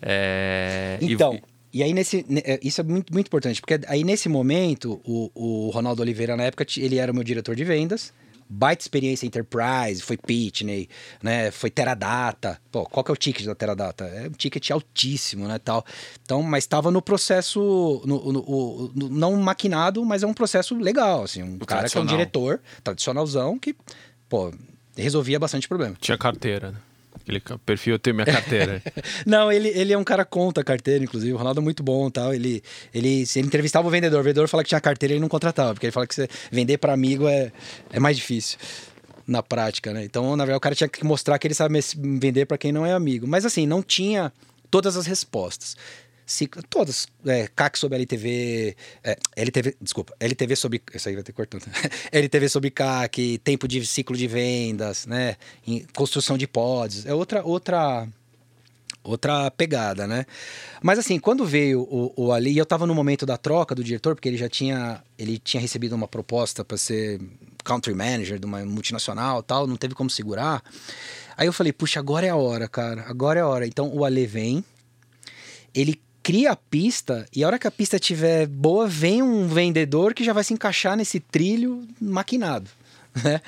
[0.00, 1.51] É, então, e...
[1.72, 5.70] E aí, nesse, é, isso é muito, muito importante, porque aí nesse momento, o, o
[5.70, 8.12] Ronaldo Oliveira, na época, ele era o meu diretor de vendas,
[8.52, 10.88] baita experiência enterprise, foi Pitney,
[11.22, 12.60] né, foi Teradata.
[12.70, 14.04] Pô, qual que é o ticket da Teradata?
[14.04, 15.84] É um ticket altíssimo, né, tal.
[16.22, 21.22] Então, mas estava no processo, no, no, no, não maquinado, mas é um processo legal,
[21.24, 23.74] assim, um o cara que é um diretor tradicionalzão que,
[24.28, 24.52] pô,
[24.94, 25.96] resolvia bastante problema.
[25.98, 26.78] Tinha carteira, né?
[27.22, 28.82] Aquele perfil, eu tenho minha carteira.
[29.24, 31.32] não, ele, ele é um cara conta a carteira, inclusive.
[31.32, 32.34] O Ronaldo é muito bom tal.
[32.34, 32.62] Ele,
[32.92, 35.72] ele, se ele entrevistava o vendedor, o vendedor fala que tinha carteira, ele não contratava,
[35.72, 37.52] porque ele fala que você vender para amigo é,
[37.92, 38.58] é mais difícil
[39.26, 40.04] na prática, né?
[40.04, 42.84] Então, na verdade, o cara tinha que mostrar que ele sabe vender para quem não
[42.84, 43.26] é amigo.
[43.26, 44.32] Mas assim, não tinha
[44.68, 45.76] todas as respostas
[46.26, 51.32] ciclo, todas, é, CAC sobre LTV, é, LTV, desculpa, LTV sobre, isso aí vai ter
[51.32, 51.64] cortando,
[52.12, 55.36] LTV sobre CAC, tempo de ciclo de vendas, né,
[55.94, 58.08] construção de pods, é outra, outra,
[59.02, 60.24] outra pegada, né?
[60.82, 64.14] Mas assim, quando veio o, o Ali, eu estava no momento da troca do diretor,
[64.14, 67.20] porque ele já tinha, ele tinha recebido uma proposta para ser
[67.64, 70.62] country manager de uma multinacional tal, não teve como segurar.
[71.36, 73.66] Aí eu falei, puxa, agora é a hora, cara, agora é a hora.
[73.66, 74.64] Então o Ale vem,
[75.74, 80.14] ele cria a pista e a hora que a pista estiver boa, vem um vendedor
[80.14, 82.70] que já vai se encaixar nesse trilho maquinado,
[83.22, 83.40] né?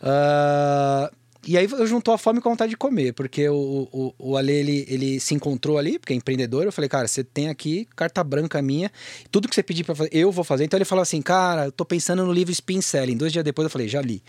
[0.00, 1.14] Uh,
[1.46, 4.36] e aí eu juntou a fome com a vontade de comer, porque o, o, o
[4.36, 7.86] Ale, ele, ele se encontrou ali, porque é empreendedor, eu falei, cara, você tem aqui
[7.94, 8.90] carta branca minha,
[9.30, 10.64] tudo que você pedir para fazer, eu vou fazer.
[10.64, 13.16] Então ele falou assim, cara, eu tô pensando no livro Spin Selling.
[13.16, 14.22] Dois dias depois eu falei, já li.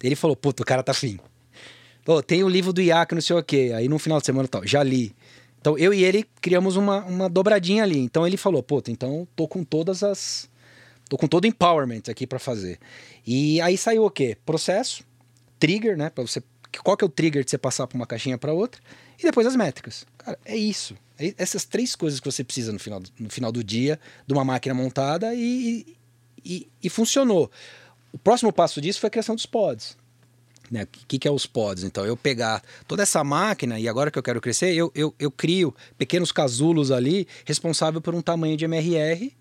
[0.00, 1.18] Ele falou, puta, o cara tá fim.
[2.04, 3.72] Pô, tem o livro do IAC, não sei o quê.
[3.74, 5.14] Aí no final de semana tal, já li.
[5.60, 7.98] Então eu e ele criamos uma, uma dobradinha ali.
[7.98, 10.48] Então ele falou: puta, então tô com todas as.
[11.08, 12.78] tô com todo o empowerment aqui para fazer.
[13.26, 14.36] E aí saiu o quê?
[14.46, 15.04] Processo,
[15.58, 16.10] trigger, né?
[16.10, 16.42] Para você.
[16.82, 18.80] Qual que é o trigger de você passar para uma caixinha para outra?
[19.18, 20.06] E depois as métricas.
[20.18, 20.94] Cara, é isso.
[21.18, 24.44] É essas três coisas que você precisa no final, no final do dia de uma
[24.44, 25.96] máquina montada e,
[26.44, 27.50] e, e funcionou.
[28.12, 29.96] O próximo passo disso foi a criação dos pods.
[30.70, 30.84] Né?
[30.84, 31.84] O que, que é os pods?
[31.84, 35.30] Então, eu pegar toda essa máquina e agora que eu quero crescer, eu, eu, eu
[35.30, 39.32] crio pequenos casulos ali responsável por um tamanho de MRR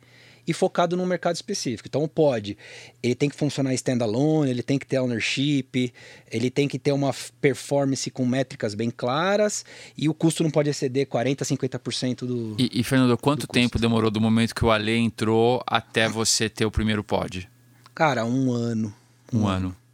[0.47, 1.89] e focado num mercado específico.
[1.89, 2.57] Então, o pod,
[3.03, 5.93] ele tem que funcionar standalone, ele tem que ter ownership,
[6.31, 9.65] ele tem que ter uma performance com métricas bem claras
[9.97, 12.55] e o custo não pode exceder 40%, 50% do.
[12.57, 16.65] E, e Fernando, quanto tempo demorou do momento que o Ale entrou até você ter
[16.65, 17.49] o primeiro pod?
[17.93, 18.93] Cara, um ano.
[19.33, 19.67] Um, um ano.
[19.67, 19.86] ano.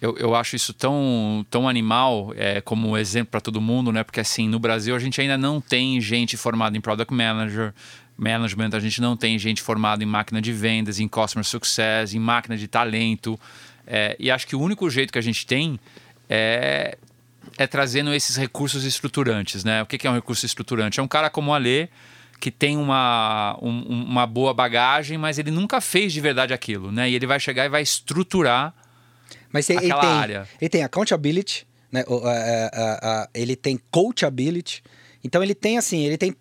[0.00, 4.02] Eu, eu acho isso tão, tão animal é, como exemplo para todo mundo, né?
[4.02, 7.74] Porque assim, no Brasil a gente ainda não tem gente formada em Product Manager,
[8.16, 12.18] Management, a gente não tem gente formada em máquina de vendas, em Customer Success, em
[12.18, 13.38] máquina de talento.
[13.86, 15.80] É, e acho que o único jeito que a gente tem
[16.28, 16.96] é,
[17.58, 19.82] é trazendo esses recursos estruturantes, né?
[19.82, 21.00] O que é um recurso estruturante?
[21.00, 21.88] É um cara como o Alê,
[22.38, 27.08] que tem uma, um, uma boa bagagem, mas ele nunca fez de verdade aquilo, né?
[27.08, 28.74] E ele vai chegar e vai estruturar
[29.52, 30.48] mas ele, tem, área.
[30.60, 32.04] ele tem accountability, né?
[33.34, 34.82] ele tem coachability.
[35.22, 36.34] Então ele tem assim, ele tem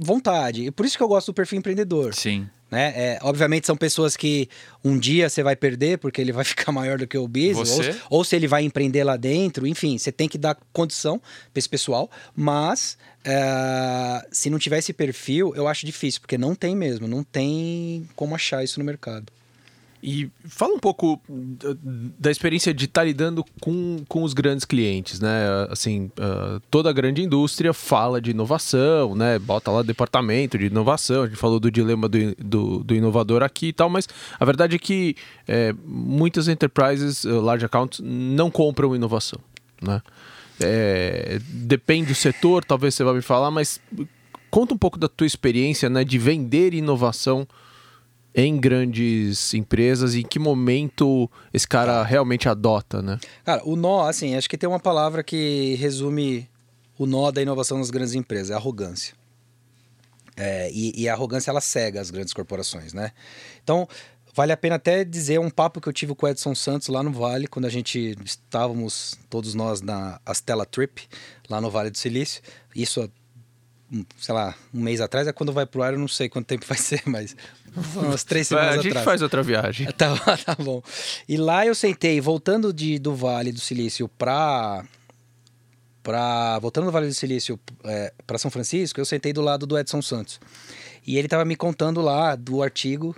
[0.00, 0.66] vontade.
[0.66, 2.14] E por isso que eu gosto do perfil empreendedor.
[2.14, 2.48] Sim.
[2.70, 2.92] Né?
[2.94, 4.48] É, obviamente são pessoas que
[4.84, 7.78] um dia você vai perder porque ele vai ficar maior do que o business,
[8.08, 11.58] ou, ou, se ele vai empreender lá dentro, enfim, você tem que dar condição para
[11.58, 16.76] esse pessoal, mas é, se não tiver esse perfil, eu acho difícil, porque não tem
[16.76, 19.32] mesmo, não tem como achar isso no mercado.
[20.02, 21.20] E fala um pouco
[22.18, 25.66] da experiência de estar tá lidando com, com os grandes clientes, né?
[25.68, 29.38] Assim, uh, toda a grande indústria fala de inovação, né?
[29.38, 33.68] Bota lá departamento de inovação, a gente falou do dilema do, do, do inovador aqui
[33.68, 35.14] e tal, mas a verdade é que
[35.46, 39.38] é, muitas enterprises, uh, large accounts, não compram inovação,
[39.82, 40.00] né?
[40.62, 43.80] É, depende do setor, talvez você vá me falar, mas
[44.50, 47.46] conta um pouco da tua experiência né, de vender inovação
[48.34, 53.18] em grandes empresas e em que momento esse cara realmente adota, né?
[53.44, 56.48] Cara, o nó, assim, acho que tem uma palavra que resume
[56.96, 59.14] o nó da inovação nas grandes empresas, é arrogância.
[60.36, 63.12] É, e, e, a arrogância, ela cega as grandes corporações, né?
[63.62, 63.86] Então,
[64.34, 67.02] vale a pena até dizer um papo que eu tive com o Edson Santos lá
[67.02, 71.06] no Vale, quando a gente estávamos, todos nós, na Astela Trip,
[71.48, 72.42] lá no Vale do Silício.
[72.74, 73.08] Isso há
[74.18, 75.26] sei lá, um mês atrás.
[75.26, 77.36] É quando vai pro ar, eu não sei quanto tempo vai ser, mas
[77.96, 79.04] umas três semanas a gente atrás.
[79.04, 79.88] faz outra viagem.
[79.96, 80.82] Tá, tá bom.
[81.28, 84.84] E lá eu sentei, voltando de, do Vale do Silício pra.
[86.02, 89.78] pra voltando do Vale do Silício é, para São Francisco, eu sentei do lado do
[89.78, 90.40] Edson Santos.
[91.06, 93.16] E ele tava me contando lá do artigo,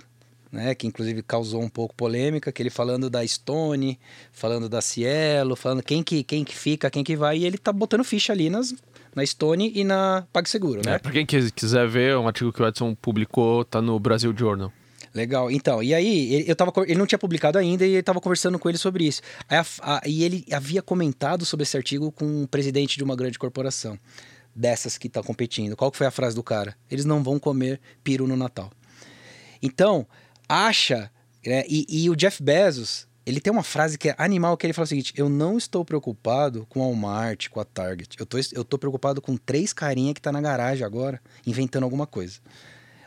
[0.51, 3.99] né, que inclusive causou um pouco polêmica, que ele falando da Stone,
[4.31, 7.73] falando da Cielo, falando quem que, quem que fica, quem que vai, e ele tá
[7.73, 8.73] botando ficha ali nas,
[9.15, 10.95] na Stone e na PagSeguro, né?
[10.95, 14.33] É, pra quem quis- quiser ver, um artigo que o Edson publicou tá no Brasil
[14.37, 14.71] Journal.
[15.13, 15.51] Legal.
[15.51, 18.57] Então, e aí, ele, eu tava, ele não tinha publicado ainda e ele tava conversando
[18.57, 19.21] com ele sobre isso.
[19.47, 19.65] A-
[19.97, 23.97] a- e ele havia comentado sobre esse artigo com o presidente de uma grande corporação,
[24.55, 25.75] dessas que tá competindo.
[25.75, 26.75] Qual que foi a frase do cara?
[26.89, 28.71] Eles não vão comer peru no Natal.
[29.61, 30.07] Então,
[30.49, 31.11] acha.
[31.45, 34.73] né, e, e o Jeff Bezos, ele tem uma frase que é animal, que ele
[34.73, 38.17] fala o seguinte: Eu não estou preocupado com a Walmart, com a Target.
[38.19, 42.05] Eu tô, eu tô preocupado com três carinha que tá na garagem agora, inventando alguma
[42.05, 42.39] coisa.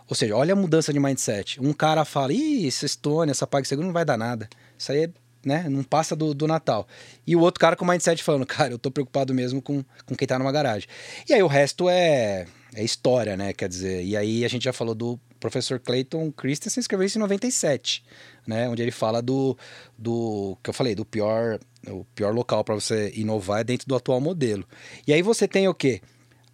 [0.09, 1.61] Ou seja, olha a mudança de mindset.
[1.61, 4.49] Um cara fala, ih, essa Stone, essa PagSeguro não vai dar nada.
[4.79, 5.11] Isso aí, é,
[5.45, 6.87] né, não passa do, do Natal.
[7.27, 10.27] E o outro cara com mindset falando, cara, eu tô preocupado mesmo com, com quem
[10.27, 10.89] tá numa garagem.
[11.29, 12.47] E aí o resto é,
[12.77, 14.05] é história, né, quer dizer.
[14.05, 18.05] E aí a gente já falou do professor Clayton Christensen, escreveu isso em 97,
[18.47, 19.57] né, onde ele fala do,
[19.97, 21.59] do que eu falei, do pior,
[21.89, 24.65] o pior local para você inovar é dentro do atual modelo.
[25.07, 26.03] E aí você tem o quê?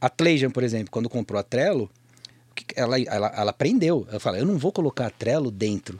[0.01, 1.91] A Tleijan, por exemplo, quando comprou a Trello,
[2.77, 4.07] ela, ela, ela aprendeu.
[4.09, 5.99] Ela fala: eu não vou colocar a Trello dentro.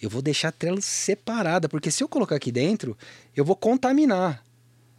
[0.00, 2.96] Eu vou deixar a Trello separada, porque se eu colocar aqui dentro,
[3.34, 4.44] eu vou contaminar,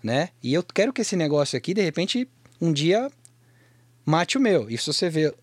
[0.03, 0.29] né?
[0.43, 2.27] E eu quero que esse negócio aqui, de repente,
[2.59, 3.09] um dia
[4.05, 4.69] mate o meu.
[4.69, 5.33] E se você vê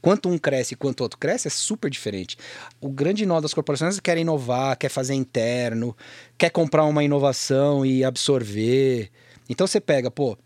[0.00, 2.36] quanto um cresce e quanto o outro cresce, é super diferente.
[2.80, 5.96] O grande nó das corporações é quer inovar, quer fazer interno,
[6.38, 9.10] quer comprar uma inovação e absorver.
[9.48, 10.36] Então você pega, pô,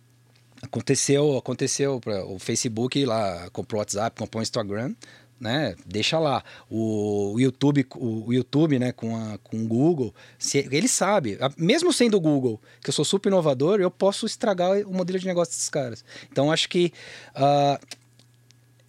[0.62, 4.94] Aconteceu, aconteceu o Facebook lá, comprou o WhatsApp, comprou o Instagram,
[5.40, 5.74] né?
[5.86, 6.44] Deixa lá.
[6.70, 12.18] O, YouTube, o, YouTube, né, com, a, com o Google, se, ele sabe, mesmo sendo
[12.18, 15.70] o Google, que eu sou super inovador, eu posso estragar o modelo de negócio desses
[15.70, 16.04] caras.
[16.30, 16.92] Então acho que
[17.34, 17.80] ah,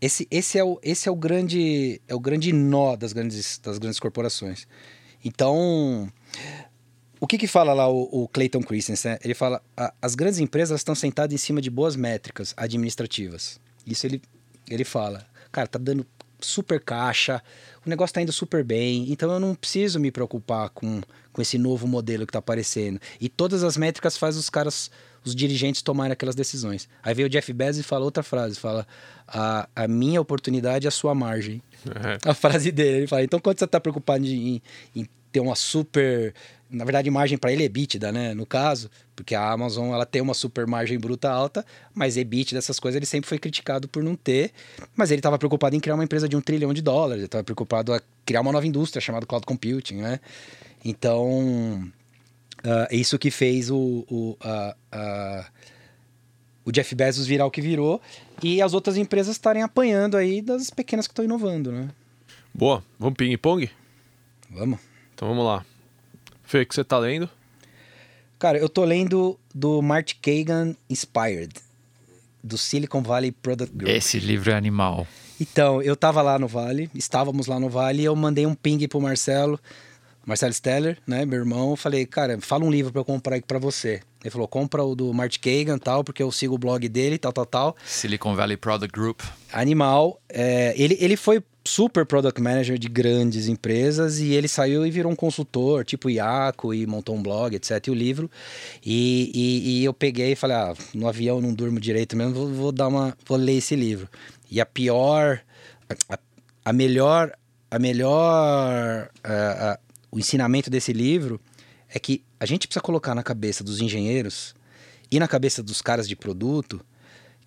[0.01, 3.77] esse, esse, é o, esse é o grande é o grande nó das grandes, das
[3.77, 4.67] grandes corporações.
[5.23, 6.11] Então,
[7.19, 9.11] o que que fala lá o, o Clayton Christensen?
[9.11, 9.19] né?
[9.23, 13.59] Ele fala, "A- as grandes empresas estão sentadas em cima de boas métricas administrativas.
[13.85, 14.21] Isso ele,
[14.67, 16.05] ele fala, cara, tá dando
[16.45, 17.41] super caixa,
[17.85, 21.57] o negócio tá indo super bem, então eu não preciso me preocupar com, com esse
[21.57, 22.99] novo modelo que tá aparecendo.
[23.19, 24.91] E todas as métricas faz os caras,
[25.25, 26.87] os dirigentes tomarem aquelas decisões.
[27.03, 28.85] Aí veio o Jeff Bezos e fala outra frase, fala,
[29.27, 32.29] a, a minha oportunidade é a sua margem É.
[32.29, 32.97] a frase dele.
[32.99, 34.61] Ele fala, então quando você está preocupado em,
[34.95, 36.33] em ter uma super...
[36.69, 38.33] Na verdade, margem para ele é EBITDA, né?
[38.33, 42.79] No caso, porque a Amazon ela tem uma super margem bruta alta, mas EBITDA dessas
[42.79, 44.51] coisas ele sempre foi criticado por não ter.
[44.95, 47.43] Mas ele estava preocupado em criar uma empresa de um trilhão de dólares, ele estava
[47.43, 50.21] preocupado a criar uma nova indústria chamada cloud computing, né?
[50.85, 51.91] Então,
[52.89, 55.45] é isso que fez o, o, a- a-
[56.63, 57.99] o Jeff Bezos virar o que virou
[58.41, 61.89] e as outras empresas estarem apanhando aí das pequenas que estão inovando, né?
[62.53, 63.69] Boa, vamos ping-pong?
[64.49, 64.79] Vamos.
[65.21, 65.63] Então vamos lá.
[66.43, 67.29] Fê, o que você tá lendo?
[68.39, 71.53] Cara, eu tô lendo do Mart Kagan Inspired,
[72.43, 73.91] do Silicon Valley Product Group.
[73.91, 75.05] Esse livro é animal.
[75.39, 78.87] Então, eu tava lá no Vale, estávamos lá no Vale, e eu mandei um ping
[78.87, 79.59] pro Marcelo,
[80.25, 83.59] Marcelo Steller, né, meu irmão, falei, cara, fala um livro pra eu comprar aqui pra
[83.59, 84.01] você.
[84.21, 87.33] Ele falou, compra o do Mart Kagan tal, porque eu sigo o blog dele, tal,
[87.33, 87.75] tal, tal.
[87.83, 89.21] Silicon Valley Product Group.
[89.51, 90.21] Animal.
[90.29, 95.11] É, ele, ele foi super product manager de grandes empresas e ele saiu e virou
[95.11, 97.87] um consultor, tipo Iaco, e montou um blog, etc.
[97.87, 98.29] E o livro.
[98.85, 102.47] E, e, e eu peguei e falei, ah, no avião não durmo direito mesmo, vou,
[102.47, 103.17] vou dar uma.
[103.25, 104.07] vou ler esse livro.
[104.49, 105.41] E a pior.
[106.07, 106.19] A,
[106.65, 107.31] a melhor.
[107.69, 109.09] A melhor.
[109.23, 109.79] ah, ah,
[110.11, 111.39] o ensinamento desse livro
[111.87, 114.53] é que a gente precisa colocar na cabeça dos engenheiros
[115.09, 116.83] e na cabeça dos caras de produto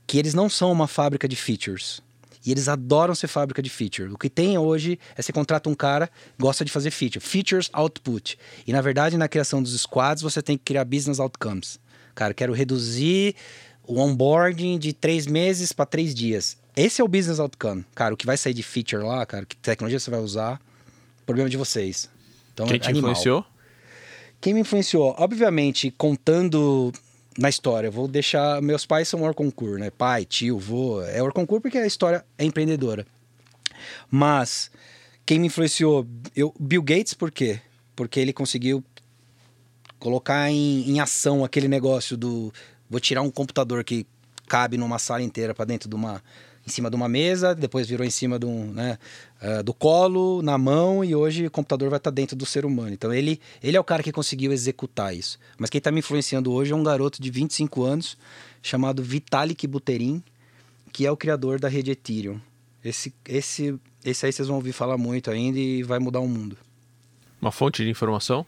[0.07, 2.03] que eles não são uma fábrica de features.
[2.45, 4.12] E eles adoram ser fábrica de feature.
[4.12, 7.25] O que tem hoje é você contrata um cara gosta de fazer feature.
[7.25, 8.39] Features output.
[8.67, 11.79] E na verdade, na criação dos squads, você tem que criar business outcomes.
[12.15, 13.35] Cara, quero reduzir
[13.87, 16.59] o onboarding de três meses para três dias.
[16.77, 17.85] Esse é o business outcome.
[17.95, 20.61] Cara, o que vai sair de feature lá, cara, que tecnologia você vai usar,
[21.25, 22.11] problema de vocês.
[22.55, 23.11] Então, Quem é te animal.
[23.11, 23.45] influenciou?
[24.41, 25.15] Quem me influenciou?
[25.19, 26.93] Obviamente, contando
[27.37, 28.63] na história, vou deixar.
[28.63, 29.91] Meus pais são Orconcourt, né?
[29.91, 31.03] Pai, tio, vô.
[31.03, 33.07] É Orconcourt porque a história é empreendedora.
[34.11, 34.71] Mas
[35.27, 36.07] quem me influenciou?
[36.37, 37.61] Eu, Bill Gates, por quê?
[37.97, 38.85] Porque ele conseguiu
[39.99, 42.53] colocar em, em ação aquele negócio do.
[42.89, 44.07] Vou tirar um computador que
[44.47, 46.23] cabe numa sala inteira para dentro de uma.
[46.67, 48.99] Em cima de uma mesa, depois virou em cima do, né,
[49.43, 52.65] uh, do colo, na mão, e hoje o computador vai estar tá dentro do ser
[52.65, 52.93] humano.
[52.93, 55.39] Então ele, ele é o cara que conseguiu executar isso.
[55.59, 58.17] Mas quem está me influenciando hoje é um garoto de 25 anos
[58.62, 60.23] chamado Vitalik Buterin,
[60.93, 62.41] que é o criador da rede Ethereum.
[62.83, 66.57] Esse, esse, esse aí vocês vão ouvir falar muito ainda e vai mudar o mundo.
[67.41, 68.47] Uma fonte de informação?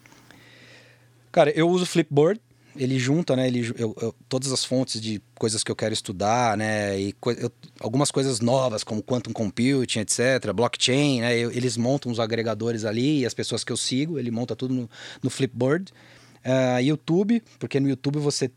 [1.31, 2.41] Cara, eu uso Flipboard,
[2.79, 3.47] ele junta, né?
[3.47, 6.99] Ele, eu, eu, todas as fontes de coisas que eu quero estudar, né?
[6.99, 7.51] E co eu,
[7.81, 11.39] algumas coisas novas, como quantum computing, etc., blockchain, né?
[11.39, 14.91] eles montam os agregadores ali e as pessoas que eu sigo, ele monta tudo no,
[15.23, 15.93] no Flipboard.
[16.45, 18.51] Uh, YouTube, porque no YouTube você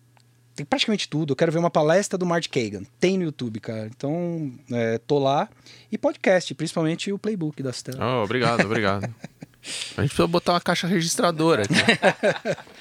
[0.60, 1.32] tem praticamente tudo.
[1.32, 2.84] Eu quero ver uma palestra do Mark Kagan.
[3.00, 3.88] Tem no YouTube, cara.
[3.88, 5.50] Então, é, tô lá.
[5.92, 8.20] E podcast, principalmente o playbook da Stella.
[8.20, 9.04] Oh, obrigado, obrigado.
[9.98, 11.74] A gente precisa botar uma caixa registradora aqui.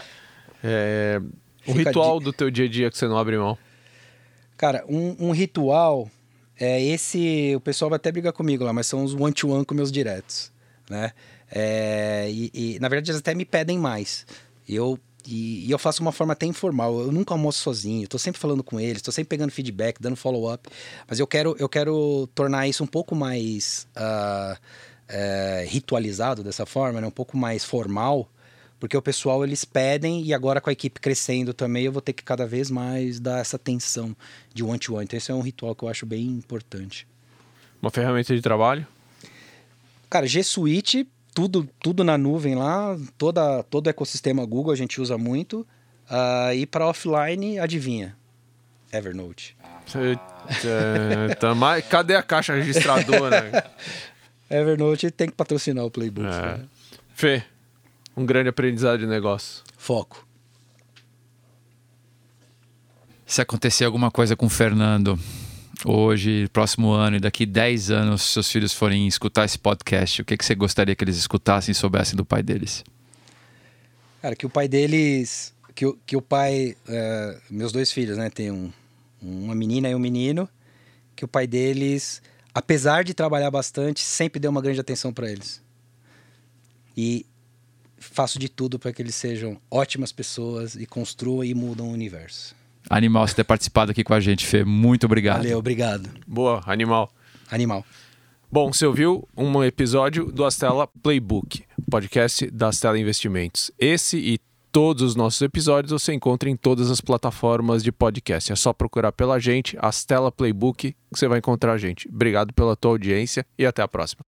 [0.63, 1.21] É,
[1.67, 3.57] um Fica ritual do teu dia a dia que você não abre mão.
[4.57, 6.11] Cara, um, um, ritual
[6.59, 7.55] é esse.
[7.55, 10.51] O pessoal vai até brigar comigo lá, mas são os one-to-one -one com meus diretos,
[10.91, 11.13] né?
[11.51, 14.27] É, e, e, na verdade eles até me pedem mais.
[14.69, 16.99] Eu e, e, eu faço uma forma até informal.
[17.01, 18.05] Eu nunca almoço sozinho.
[18.05, 20.69] Estou sempre falando com eles, estou sempre pegando feedback, dando follow-up.
[21.07, 27.01] Mas eu quero, eu quero tornar isso um pouco mais uh, uh, ritualizado dessa forma,
[27.01, 27.07] né?
[27.07, 28.29] um pouco mais formal
[28.79, 32.13] porque o pessoal eles pedem e agora com a equipe crescendo também eu vou ter
[32.13, 34.17] que cada vez mais dar essa atenção
[34.55, 35.05] de one to one.
[35.05, 37.07] Então esse é um ritual que eu acho bem importante.
[37.83, 38.87] Uma ferramenta de trabalho?
[40.09, 45.01] Cara, G Suite, tudo tudo na nuvem lá, toda todo o ecossistema Google a gente
[45.01, 45.67] usa muito.
[46.11, 48.17] Uh, e para offline, adivinha?
[48.93, 49.57] Evernote.
[51.39, 51.87] tá mais...
[51.87, 53.71] Cadê a caixa registradora?
[54.51, 56.27] Evernote tem que patrocinar o Playbook.
[56.27, 56.31] É.
[56.31, 56.65] Né?
[57.15, 57.45] Fê,
[58.19, 59.63] um grande aprendizado de negócio.
[59.77, 60.27] Foco.
[63.25, 65.19] Se acontecer alguma coisa com o Fernando
[65.85, 70.37] hoje, próximo ano e daqui 10 anos, seus filhos forem escutar esse podcast, o que,
[70.37, 72.83] que você gostaria que eles escutassem e soubessem do pai deles?
[74.21, 75.55] Cara, que o pai deles.
[75.75, 76.77] Que, o, que o pai.
[76.89, 78.31] É, meus dois filhos, né?
[78.31, 78.73] Tem um,
[79.23, 80.49] uma menina e um menino.
[81.15, 82.21] Que o pai deles,
[82.53, 85.63] apesar de trabalhar bastante, sempre deu uma grande atenção para eles.
[86.97, 87.25] E
[88.01, 92.55] faço de tudo para que eles sejam ótimas pessoas e construam e mudam o universo.
[92.91, 94.65] Animal, você ter participado aqui com a gente, Fê.
[94.65, 95.39] Muito obrigado.
[95.39, 96.09] Valeu, obrigado.
[96.27, 97.11] Boa, animal.
[97.51, 97.85] Animal.
[98.51, 103.71] Bom, você ouviu um episódio do Astela Playbook, podcast da Astela Investimentos.
[103.79, 104.39] Esse e
[104.73, 108.53] todos os nossos episódios você encontra em todas as plataformas de podcast.
[108.53, 112.09] É só procurar pela gente, Astela Playbook, que você vai encontrar a gente.
[112.09, 114.21] Obrigado pela tua audiência e até a próxima.